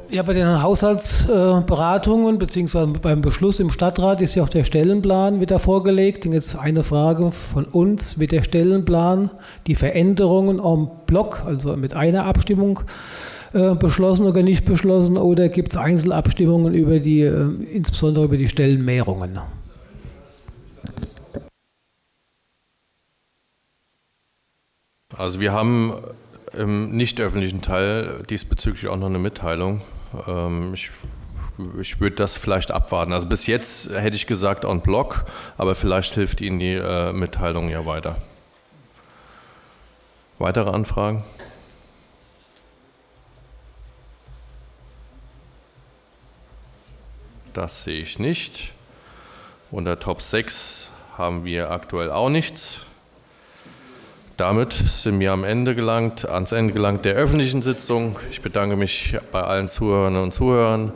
Ja, 0.09 0.23
bei 0.23 0.33
den 0.33 0.61
Haushaltsberatungen 0.61 2.37
bzw. 2.37 2.87
beim 3.01 3.21
Beschluss 3.21 3.61
im 3.61 3.71
Stadtrat 3.71 4.19
ist 4.19 4.35
ja 4.35 4.43
auch 4.43 4.49
der 4.49 4.65
Stellenplan 4.65 5.39
wieder 5.39 5.57
vorgelegt. 5.57 6.25
Und 6.25 6.33
jetzt 6.33 6.57
eine 6.57 6.83
Frage 6.83 7.31
von 7.31 7.63
uns: 7.63 8.19
Wird 8.19 8.33
der 8.33 8.43
Stellenplan 8.43 9.31
die 9.67 9.75
Veränderungen 9.75 10.59
am 10.59 10.91
Block, 11.05 11.43
also 11.45 11.77
mit 11.77 11.93
einer 11.93 12.25
Abstimmung, 12.25 12.81
äh, 13.53 13.75
beschlossen 13.75 14.25
oder 14.25 14.41
nicht 14.41 14.65
beschlossen, 14.65 15.17
oder 15.17 15.49
gibt 15.49 15.69
es 15.69 15.77
Einzelabstimmungen 15.77 16.73
über 16.73 16.99
die, 16.99 17.21
äh, 17.21 17.49
insbesondere 17.71 18.25
über 18.25 18.37
die 18.37 18.47
Stellenmehrungen? 18.47 19.39
Also 25.15 25.39
wir 25.39 25.53
haben 25.53 25.93
im 26.53 26.91
nicht 26.91 27.19
öffentlichen 27.19 27.61
Teil 27.61 28.23
diesbezüglich 28.29 28.87
auch 28.87 28.97
noch 28.97 29.07
eine 29.07 29.19
Mitteilung. 29.19 29.81
Ähm, 30.27 30.73
ich, 30.73 30.91
ich 31.79 31.99
würde 32.01 32.15
das 32.15 32.37
vielleicht 32.37 32.71
abwarten. 32.71 33.13
Also 33.13 33.27
bis 33.27 33.47
jetzt 33.47 33.93
hätte 33.95 34.15
ich 34.15 34.27
gesagt 34.27 34.65
on 34.65 34.81
Block, 34.81 35.25
aber 35.57 35.75
vielleicht 35.75 36.15
hilft 36.15 36.41
Ihnen 36.41 36.59
die 36.59 36.73
äh, 36.73 37.13
Mitteilung 37.13 37.69
ja 37.69 37.85
weiter. 37.85 38.17
Weitere 40.39 40.71
Anfragen? 40.71 41.23
Das 47.53 47.83
sehe 47.83 48.01
ich 48.01 48.17
nicht. 48.17 48.71
Unter 49.69 49.99
Top 49.99 50.21
6 50.21 50.89
haben 51.17 51.45
wir 51.45 51.69
aktuell 51.69 52.09
auch 52.09 52.29
nichts. 52.29 52.81
Damit 54.37 54.73
sind 54.73 55.19
wir 55.19 55.31
am 55.31 55.43
Ende 55.43 55.75
gelangt, 55.75 56.27
ans 56.27 56.51
Ende 56.51 56.73
gelangt 56.73 57.05
der 57.05 57.13
öffentlichen 57.13 57.61
Sitzung. 57.61 58.17
Ich 58.31 58.41
bedanke 58.41 58.75
mich 58.75 59.15
bei 59.31 59.43
allen 59.43 59.67
Zuhörern 59.67 60.15
und 60.15 60.31
Zuhörern 60.31 60.91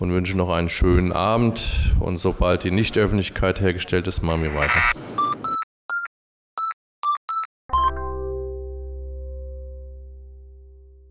und 0.00 0.12
wünsche 0.12 0.36
noch 0.36 0.50
einen 0.50 0.68
schönen 0.68 1.12
Abend. 1.12 1.62
Und 2.00 2.18
sobald 2.18 2.64
die 2.64 2.72
Nichtöffentlichkeit 2.72 3.60
hergestellt 3.60 4.08
ist, 4.08 4.22
machen 4.22 4.42
wir 4.42 4.54
weiter. 4.56 4.82